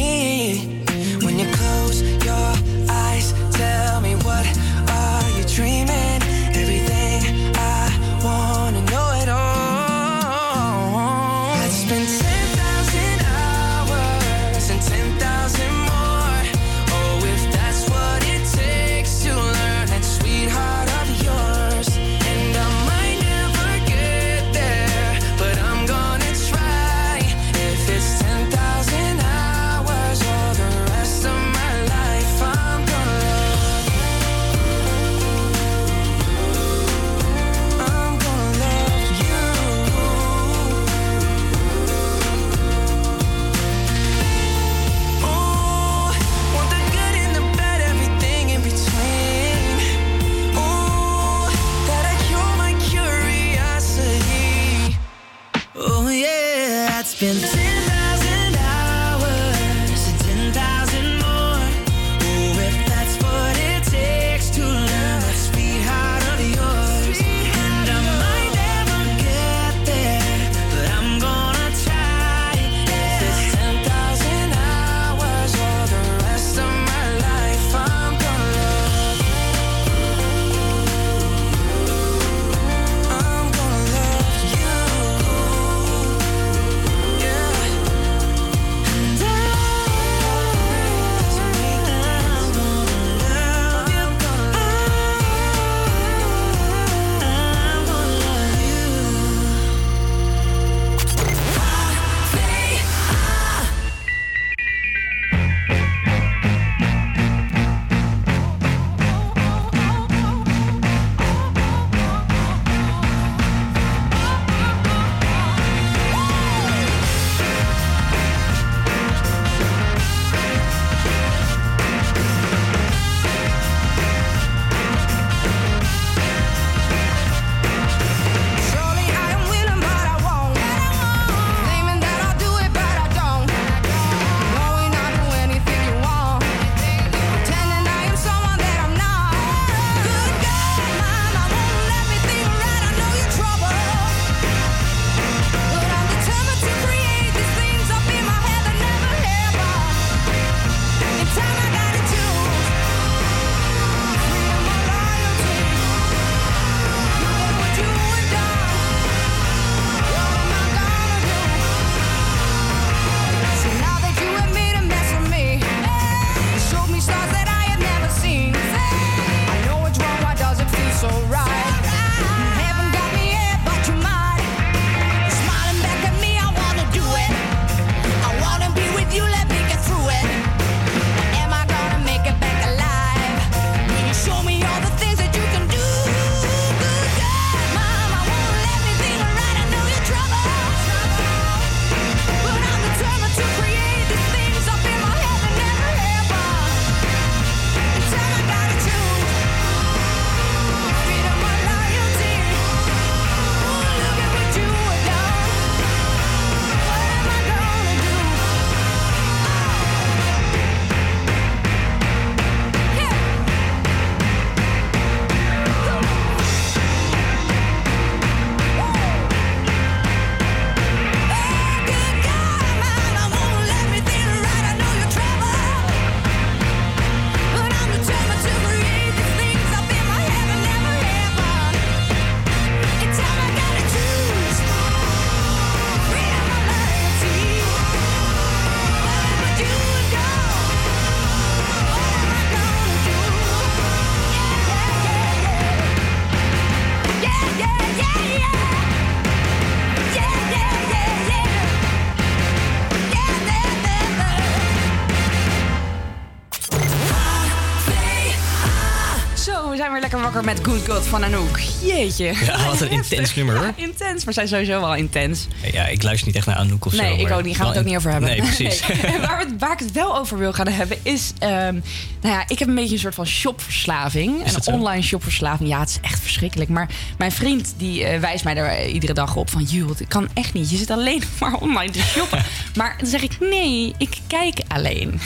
[260.53, 261.59] Met Good God van Anouk.
[261.83, 262.33] Jeetje.
[262.45, 263.73] Ja, wat een intens nummer hoor.
[263.75, 265.47] Intens, maar zij is sowieso wel intens.
[265.71, 267.01] Ja, ik luister niet echt naar Anouk of zo.
[267.01, 267.55] Nee, ik ook niet.
[267.55, 268.29] Gaan we het ook niet over hebben.
[268.29, 268.81] Nee, precies.
[268.87, 268.97] Nee.
[269.13, 271.33] En waar, we, het- waar ik het wel over wil gaan hebben is...
[271.39, 271.73] ehm,
[272.21, 274.49] nou ja, ik heb een beetje een soort van shopverslaving.
[274.49, 274.57] Zo?
[274.65, 275.69] Een online shopverslaving.
[275.69, 276.69] Ja, het is echt verschrikkelijk.
[276.69, 279.63] Maar mijn vriend die eh, wijst mij er eh, iedere dag op van...
[279.63, 280.69] Joh, ik kan echt niet.
[280.69, 282.43] Je zit alleen maar online te shoppen.
[282.75, 285.19] maar dan zeg ik, nee, ik kijk alleen.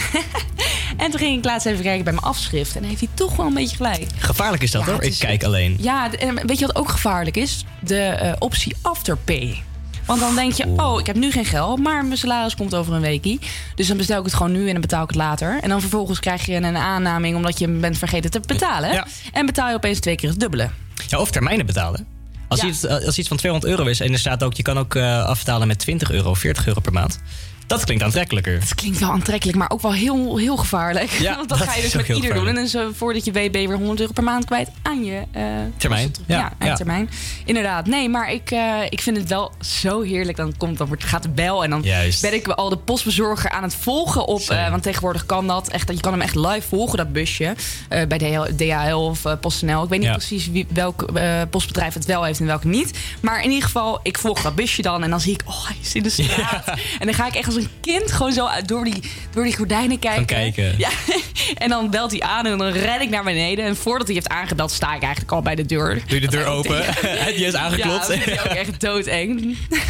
[1.05, 2.75] En toen ging ik laatst even kijken bij mijn afschrift.
[2.75, 4.05] En dan heeft hij toch wel een beetje gelijk.
[4.17, 5.03] Gevaarlijk is dat Ja, hoor.
[5.03, 5.77] Ik kijk alleen.
[5.79, 7.65] Ja, en weet je wat ook gevaarlijk is?
[7.79, 9.63] De eh, optie afterpay.
[10.05, 12.93] Want dan denk je, oh, ik heb nu geen geld, maar mijn salaris komt over
[12.93, 13.39] een weekie.
[13.75, 15.59] Dus dan bestel ik het gewoon nu en dan betaal ik het later.
[15.61, 19.05] En dan vervolgens krijg je een aannaming omdat je bent vergeten te betalen.
[19.31, 20.69] En betaal je opeens twee keer het dubbele.
[21.07, 22.05] Ja, of termijnen betalen.
[22.47, 22.67] Als, Ja.
[22.67, 25.23] iets, als iets van 200 euro is en er staat ook, je kan ook eh,
[25.25, 27.19] afbetalen met 20 euro, 40 euro per maand.
[27.67, 28.59] Dat klinkt aantrekkelijker.
[28.59, 31.11] Het klinkt wel aantrekkelijk, maar ook wel heel, heel gevaarlijk.
[31.11, 32.57] Ja, Want dat, dat ga je dus met ieder doen.
[32.57, 35.43] En voordat je weet ben je weer 100 euro per maand kwijt aan je eh,
[35.77, 36.11] Termijn.
[36.27, 36.75] Ja, Ja, aan ja.
[36.75, 37.09] termijn.
[37.45, 37.87] Inderdaad.
[37.87, 40.37] Nee, maar ik, eh, ik vind het wel zo heerlijk.
[40.37, 42.21] Dan, komt, dan wordt, gaat de bel en dan Juist.
[42.21, 44.39] ben ik al de postbezorger aan het volgen op.
[44.41, 45.89] eh, want tegenwoordig kan dat echt.
[45.91, 47.55] Je kan hem echt live volgen, dat busje.
[47.89, 49.83] bij DHL, DHL of PostNL.
[49.83, 51.05] Ik weet niet precies wie, welk
[51.49, 52.97] postbedrijf het wel heeft en welke niet.
[53.21, 55.03] Maar in ieder geval, ik volg dat busje dan.
[55.03, 56.67] En dan zie ik, oh, hij is in de straat.
[56.99, 59.01] En dan ga ik echt als een kind gewoon zo door die,
[59.31, 60.17] door die gordijnen kijken.
[60.17, 60.75] Gaan kijken.
[60.77, 60.89] Ja,
[61.63, 63.65] en dan belt hij aan en dan ren ik naar beneden.
[63.65, 65.93] En voordat hij heeft aangebeld, sta ik eigenlijk al bij de deur.
[66.07, 66.85] Doe je de deur open?
[67.25, 68.07] Heb je eens aangeklopt?
[68.07, 69.57] Ja, dat vind ik ook echt doodeng.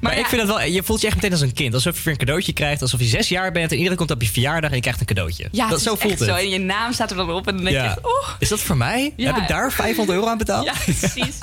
[0.00, 1.74] Maar, ik vind dat wel, je voelt je echt meteen als een kind.
[1.74, 2.82] Alsof je weer een cadeautje krijgt.
[2.82, 5.06] Alsof je zes jaar bent en iedereen komt op je verjaardag en je krijgt een
[5.06, 5.48] cadeautje.
[5.50, 6.28] Ja, dat, is zo voelt het.
[6.28, 6.34] Zo.
[6.34, 8.28] En je naam staat er dan op en dan denk je oh.
[8.38, 9.12] Is dat voor mij?
[9.16, 10.64] Heb ik daar 500 euro aan betaald?
[10.64, 11.38] Ja, precies.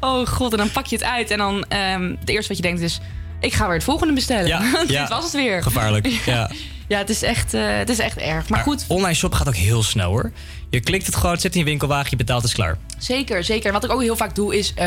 [0.00, 1.30] Oh god, en dan pak je het uit.
[1.30, 3.00] En dan, ehm het eerste wat je denkt is,
[3.40, 4.46] ik ga weer het volgende bestellen.
[4.46, 4.84] Ja.
[4.86, 5.62] Dit was het weer.
[5.62, 6.50] Gevaarlijk, ja.
[6.88, 8.48] Ja, het is echt, eh, het is echt erg.
[8.48, 10.32] Maar goed, Online shop gaat ook heel snel hoor.
[10.70, 12.76] Je klikt het gewoon, het zit in je winkelwagen, je betaalt, het is klaar.
[12.98, 13.72] Zeker, zeker.
[13.72, 14.72] Wat ik ook heel vaak doe is...
[14.74, 14.86] eh,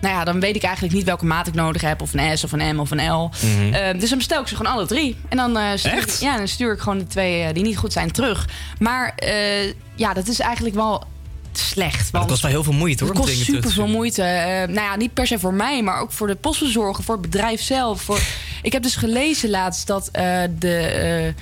[0.00, 2.00] nou ja, dan weet ik eigenlijk niet welke maat ik nodig heb.
[2.00, 3.30] Of een S, of een M, of een L.
[3.42, 3.72] Mhm.
[3.74, 5.16] Eh, dus dan bestel ik ze gewoon alle drie.
[5.28, 6.14] En dan, stuur, Echt?
[6.14, 8.48] Ik, ja, dan stuur ik gewoon de twee die niet goed zijn terug.
[8.78, 9.14] Maar
[9.94, 11.04] ja, dat is eigenlijk wel
[11.58, 11.94] slecht.
[11.94, 13.14] Maar dat want- kost wel heel veel moeite hoor.
[13.14, 14.22] Het kost super veel moeite.
[14.22, 17.30] Eh, nou ja, niet per se voor mij, maar ook voor de postbezorger, voor het
[17.30, 18.00] bedrijf zelf.
[18.02, 18.20] Voor...
[18.62, 21.32] Ik heb dus gelezen laatst dat eh, de, eh,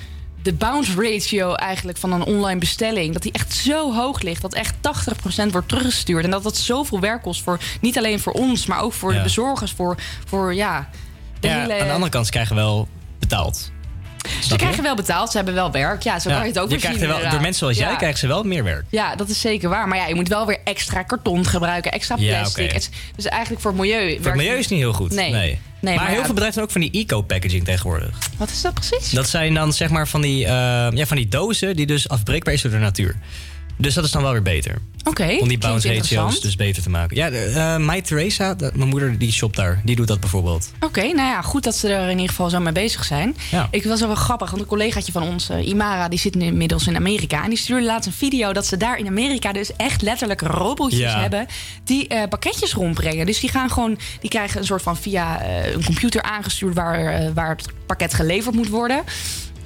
[0.43, 4.53] de bounce ratio eigenlijk van een online bestelling, dat die echt zo hoog ligt, dat
[4.53, 6.23] echt 80% wordt teruggestuurd.
[6.23, 9.17] En dat dat zoveel werk kost voor niet alleen voor ons, maar ook voor Ja.
[9.17, 10.89] de bezorgers, voor, voor ja.
[11.39, 11.79] De Ja, hele...
[11.79, 12.87] aan de andere kant, krijgen wel
[13.19, 13.71] betaald.
[14.41, 16.03] Ze krijgen wel betaald, ze hebben wel werk.
[16.03, 18.19] Ja, zo kan je het ook je krijgt er wel, door mensen zoals jij krijgen
[18.19, 18.85] ze wel meer werk.
[18.89, 19.87] Ja, dat is zeker waar.
[19.87, 22.89] Maar ja, je moet wel weer extra karton gebruiken, extra plastic.
[23.15, 24.15] Dus eigenlijk voor het milieu.
[24.15, 25.11] Voor het milieu is het niet heel goed.
[25.11, 25.31] Nee.
[25.31, 25.59] Nee.
[25.85, 26.25] Nee, maar, maar heel ja.
[26.25, 28.17] veel bedrijven doen ook van die eco-packaging tegenwoordig.
[28.37, 29.09] Wat is dat precies?
[29.09, 30.51] Dat zijn dan zeg maar van die, eh,
[30.91, 33.15] ja, van die dozen die dus afbreekbaar is door de natuur.
[33.77, 34.77] Dus dat is dan wel weer beter.
[35.03, 35.37] Oké.
[35.39, 37.15] Om die bounce ratio's dus beter te maken.
[37.15, 39.81] Ja, de, eh My Teresa, de- mijn moeder die shopt daar.
[39.83, 40.71] Die doet dat bijvoorbeeld.
[40.79, 43.35] Oké, nou ja, goed dat ze er in ieder geval zo mee bezig zijn.
[43.51, 43.67] Ja.
[43.71, 46.45] Ik was wel wel grappig, want een collegaatje van ons, eh, Imara, die zit nu
[46.45, 47.43] inmiddels in Amerika.
[47.43, 50.99] En die stuurde laatst een video dat ze daar in Amerika dus echt letterlijk robotjes
[50.99, 51.21] Ja.
[51.21, 51.45] hebben
[51.83, 53.25] die eh, pakketjes rondbrengen.
[53.25, 57.49] Dus die gaan gewoon, die krijgen een soort van via een computer aangestuurd waar, waar
[57.49, 59.03] het pakket geleverd moet worden.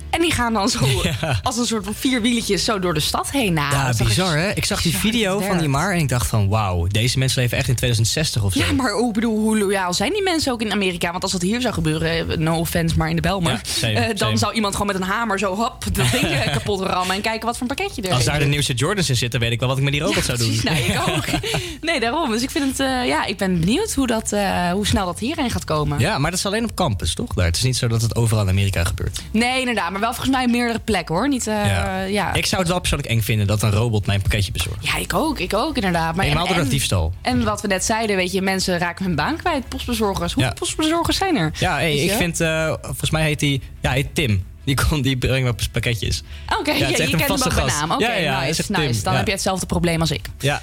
[0.09, 0.79] En die gaan dan zo
[1.43, 3.53] als een soort van vier wieletjes zo door de stad heen.
[3.53, 4.51] Nou, ja, bizar hè?
[4.53, 5.67] Ik zag die video van die.
[5.67, 8.59] Mar en ik dacht van wauw, deze mensen leven echt in 2060 of zo.
[8.59, 11.11] Ja, maar ik bedoel, hoe loyaal zijn die mensen ook in Amerika?
[11.11, 13.51] Want als dat hier zou gebeuren, eh, no offense, maar in de Belmer...
[13.51, 14.37] Ja, same, eh, dan same.
[14.37, 17.15] zou iemand gewoon met een hamer zo hop, dat ding eh, kapot rammen...
[17.15, 19.51] en kijken wat voor een pakketje er Als daar de nieuwste Jordans in zitten, weet
[19.51, 20.47] ik wel wat ik met die robot zou doen.
[20.47, 21.25] Precies, nou, ik ook.
[21.81, 22.31] Nee, daarom.
[22.31, 24.29] Dus ik vind het, ja, ik ben benieuwd hoe, dat,
[24.73, 25.99] hoe snel dat hierheen gaat komen.
[25.99, 27.33] Ja, maar dat is alleen op campus, toch?
[27.33, 27.45] Daar.
[27.45, 29.21] Het is niet zo dat het overal in Amerika gebeurt.
[29.31, 29.91] Nee, inderdaad.
[29.91, 31.27] Maar wel volgens mij meerdere plekken, hoor.
[31.27, 32.01] Niet, eh, ja.
[32.01, 32.33] ja.
[32.33, 34.85] Ik zou het wel persoonlijk eng vinden dat een robot mijn pakketje bezorgt.
[34.85, 35.39] Ja, ik ook.
[35.39, 36.15] Ik ook, inderdaad.
[36.15, 37.13] Maar Helemaal door dat diefstal.
[37.21, 39.67] En wat we net zeiden, weet je, mensen raken hun baan kwijt.
[39.69, 40.33] Postbezorgers.
[40.33, 40.59] Hoeveel Ja.
[40.59, 41.51] postbezorgers zijn er?
[41.59, 44.47] Ja, hey, je ik vind, eh, volgens mij heet die, ja, heet Tim.
[44.63, 46.23] Die, kon, die brengt wel pakketjes.
[46.59, 47.91] Oké, Ja, ja, je een kent hem ook bij naam.
[47.91, 49.03] Oké, Ja, ja, hij is nice, nice.
[49.03, 50.25] Dan heb je hetzelfde probleem als ik.
[50.39, 50.59] Ja,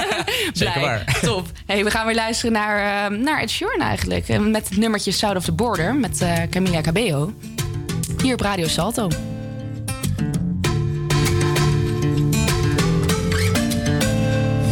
[0.52, 1.18] zeker waar.
[1.22, 1.46] Top.
[1.66, 4.38] Hey, we gaan weer luisteren naar, uh, naar Ed Sheeran eigenlijk.
[4.38, 7.32] Met het nummertje South of the Border met eh, Camila Cabello.
[8.22, 9.08] Hier op Radio Salto.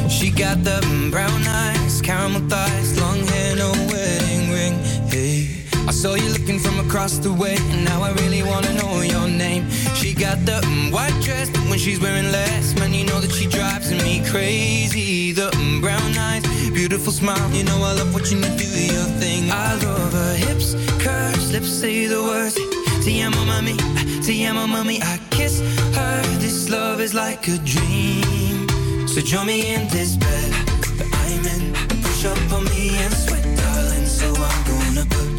[0.08, 4.74] She got the brown eyes, caramel thighs, long hair, no wedding ring.
[5.08, 5.48] Hey,
[5.86, 9.28] I saw you looking from across the way, and now I really wanna know your
[9.28, 9.64] name.
[9.94, 10.60] She got the
[10.92, 15.32] white dress, but when she's wearing less, man, you know that she drives me crazy.
[15.32, 15.48] The
[15.80, 16.42] brown eyes,
[16.72, 19.50] beautiful smile, you know I love watching you do your thing.
[19.50, 22.87] I love her hips, curves, lips say the words.
[23.04, 23.76] To amo mommy.
[24.22, 25.00] To amo mommy.
[25.02, 25.60] I kiss
[25.96, 28.68] her, this love is like a dream.
[29.08, 30.50] So join me in this bed
[30.98, 31.72] that I'm in.
[32.02, 34.06] Push up on me and sweat, darling.
[34.06, 35.30] So I'm gonna put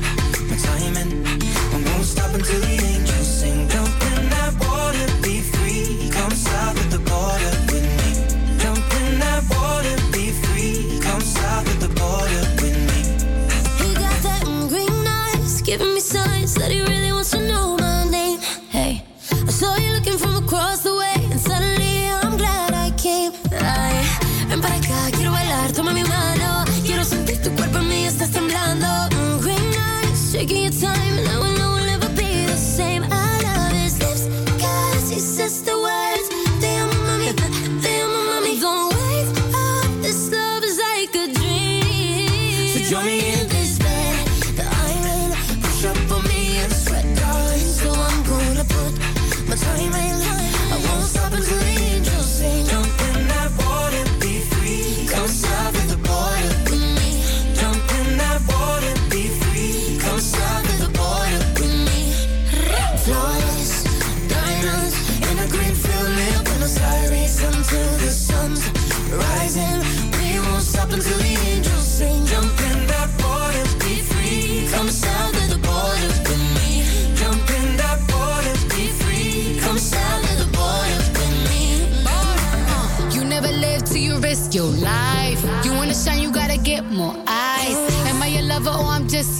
[0.49, 1.09] my time in.
[1.73, 3.67] I won't stop until the angels sing.
[3.69, 6.09] Jump in that water, be free.
[6.09, 8.09] Come south of the border with me.
[8.57, 10.99] Jump in that water, be free.
[11.01, 12.99] Come south of the border with me.
[13.81, 17.08] He got that green eyes, giving me signs that he really.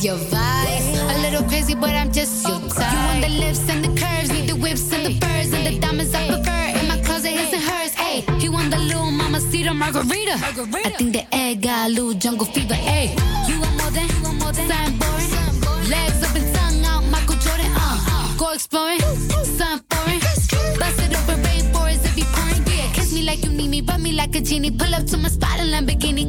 [0.04, 0.98] your vice.
[0.98, 2.92] A little crazy, but I'm just your type.
[2.92, 5.80] You want the lifts and the curves, need the whips and the furs and the
[5.80, 6.80] diamonds I prefer.
[6.80, 7.94] In my closet, his and hers.
[7.94, 10.34] Hey, he want the little mama cedar margarita.
[10.34, 12.76] I think the egg got a little jungle fever.
[12.76, 13.16] Hey,
[13.48, 14.22] you want more than, you
[15.00, 15.90] boring.
[15.90, 17.72] Legs up and sung out, Michael Jordan.
[17.76, 20.20] Uh, go exploring, something foreign.
[20.80, 22.64] Bust it open, rainforest if you pouring.
[22.68, 24.72] Yeah, kiss me like you need me, rub me like a genie.
[24.72, 26.29] Pull up to my spot in Lamborghini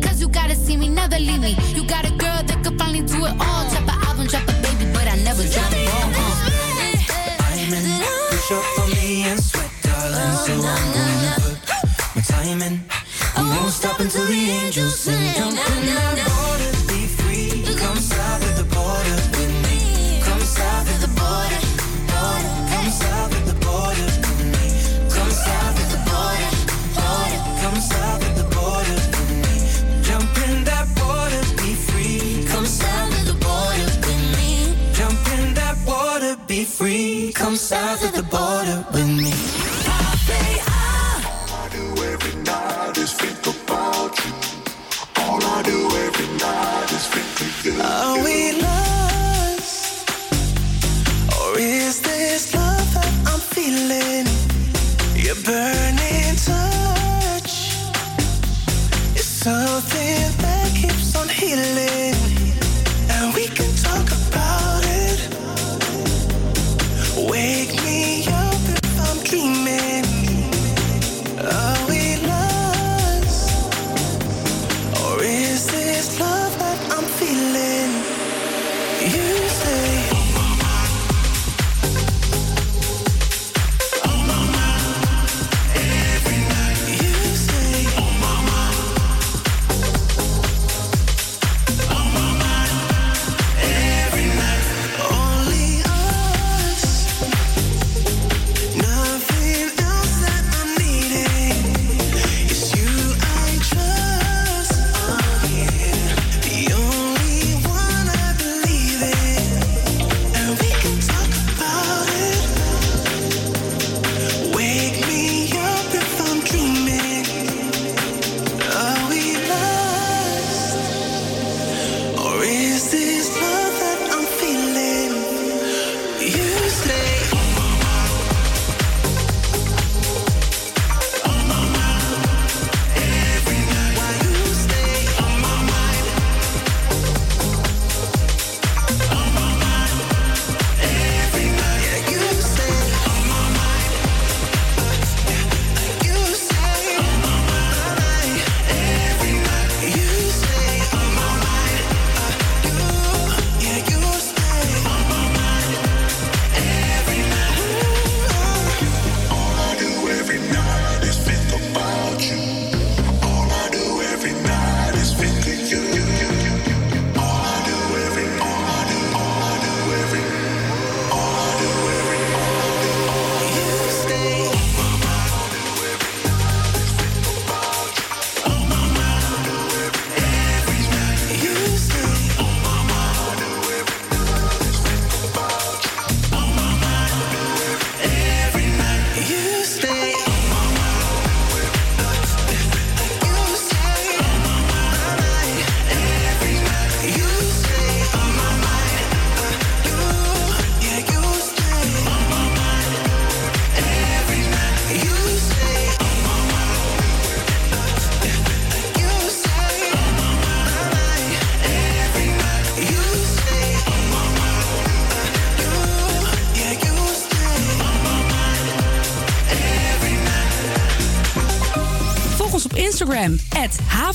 [14.80, 15.29] you say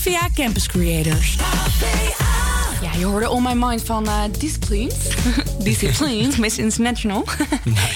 [0.05, 1.35] HVA Campus Creators.
[2.81, 4.95] Ja, je hoorde On My Mind van eh Disciplines.
[5.63, 7.25] Disciplines, Miss International.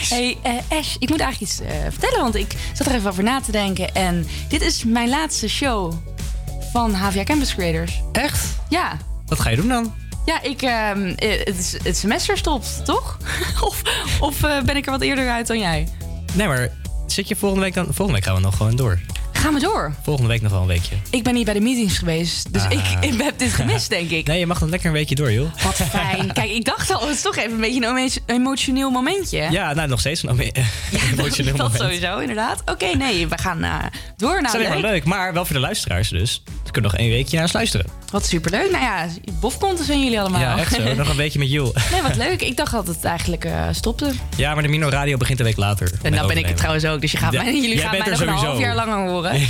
[0.10, 3.23] Hey eh, Ash, ik moet eigenlijk iets eh, vertellen, want ik zat er even over
[3.23, 3.94] na te denken.
[3.94, 5.94] En dit is mijn laatste show
[6.72, 8.02] van HVA Campus Creators.
[8.11, 8.45] Echt?
[8.69, 8.98] Ja.
[9.26, 9.94] Wat ga je doen dan?
[10.26, 13.18] Ja, ik, ehm, eh, het, het semester stopt, toch?
[13.68, 13.81] of
[14.19, 15.88] of ben ik er wat eerder uit dan jij?
[16.34, 16.69] Nee, maar
[17.07, 17.86] zit je volgende week dan...
[17.86, 18.99] Volgende week gaan we nog gewoon door.
[19.40, 19.94] Gaan we door?
[20.02, 20.95] Volgende week nog wel een weekje.
[21.10, 22.72] Ik ben niet bij de meetings geweest, dus Ah.
[22.72, 24.28] ik, ik heb dit gemist, denk ik.
[24.28, 25.49] Nee, je mag dan lekker een weekje door, joh.
[25.64, 26.34] Wat fijn.
[26.34, 29.48] Kijk, ik dacht al, het is toch even een beetje een emo- emotioneel momentje.
[29.52, 30.52] Ja, nou, nog steeds een emo-
[31.18, 31.82] emotioneel dat moment.
[31.82, 32.61] sowieso, inderdaad.
[32.66, 33.76] Oké, nee, we gaan eh,
[34.18, 36.41] door Dat naar is alleen maar leuk, maar wel voor de luisteraars dus.
[36.66, 37.86] Ze kunnen nog één weekje naar luisteren.
[38.11, 38.72] Wat superleuk.
[38.72, 39.07] Nou ja,
[39.40, 40.41] bofkonten zijn jullie allemaal.
[40.41, 40.94] Ja, echt zo.
[40.95, 41.73] Nog een beetje met Joel.
[41.91, 42.41] Nee, wat leuk.
[42.41, 44.11] Ik dacht dat het eigenlijk eh, stopte.
[44.38, 45.91] Ja, maar de Mino Radio begint een week later.
[46.02, 47.02] En dan ben ik het trouwens ook.
[47.02, 49.31] Dus je gaat Ja, mij, jullie gaan mij nog een half jaar langer horen.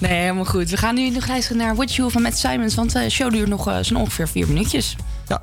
[0.00, 0.70] Nee, helemaal goed.
[0.70, 2.74] We gaan nu nog luisteren naar What You van Matt Simons.
[2.74, 4.96] Want de show duurt nog eh, zo'n ongeveer vier minuutjes.
[5.26, 5.40] Ja.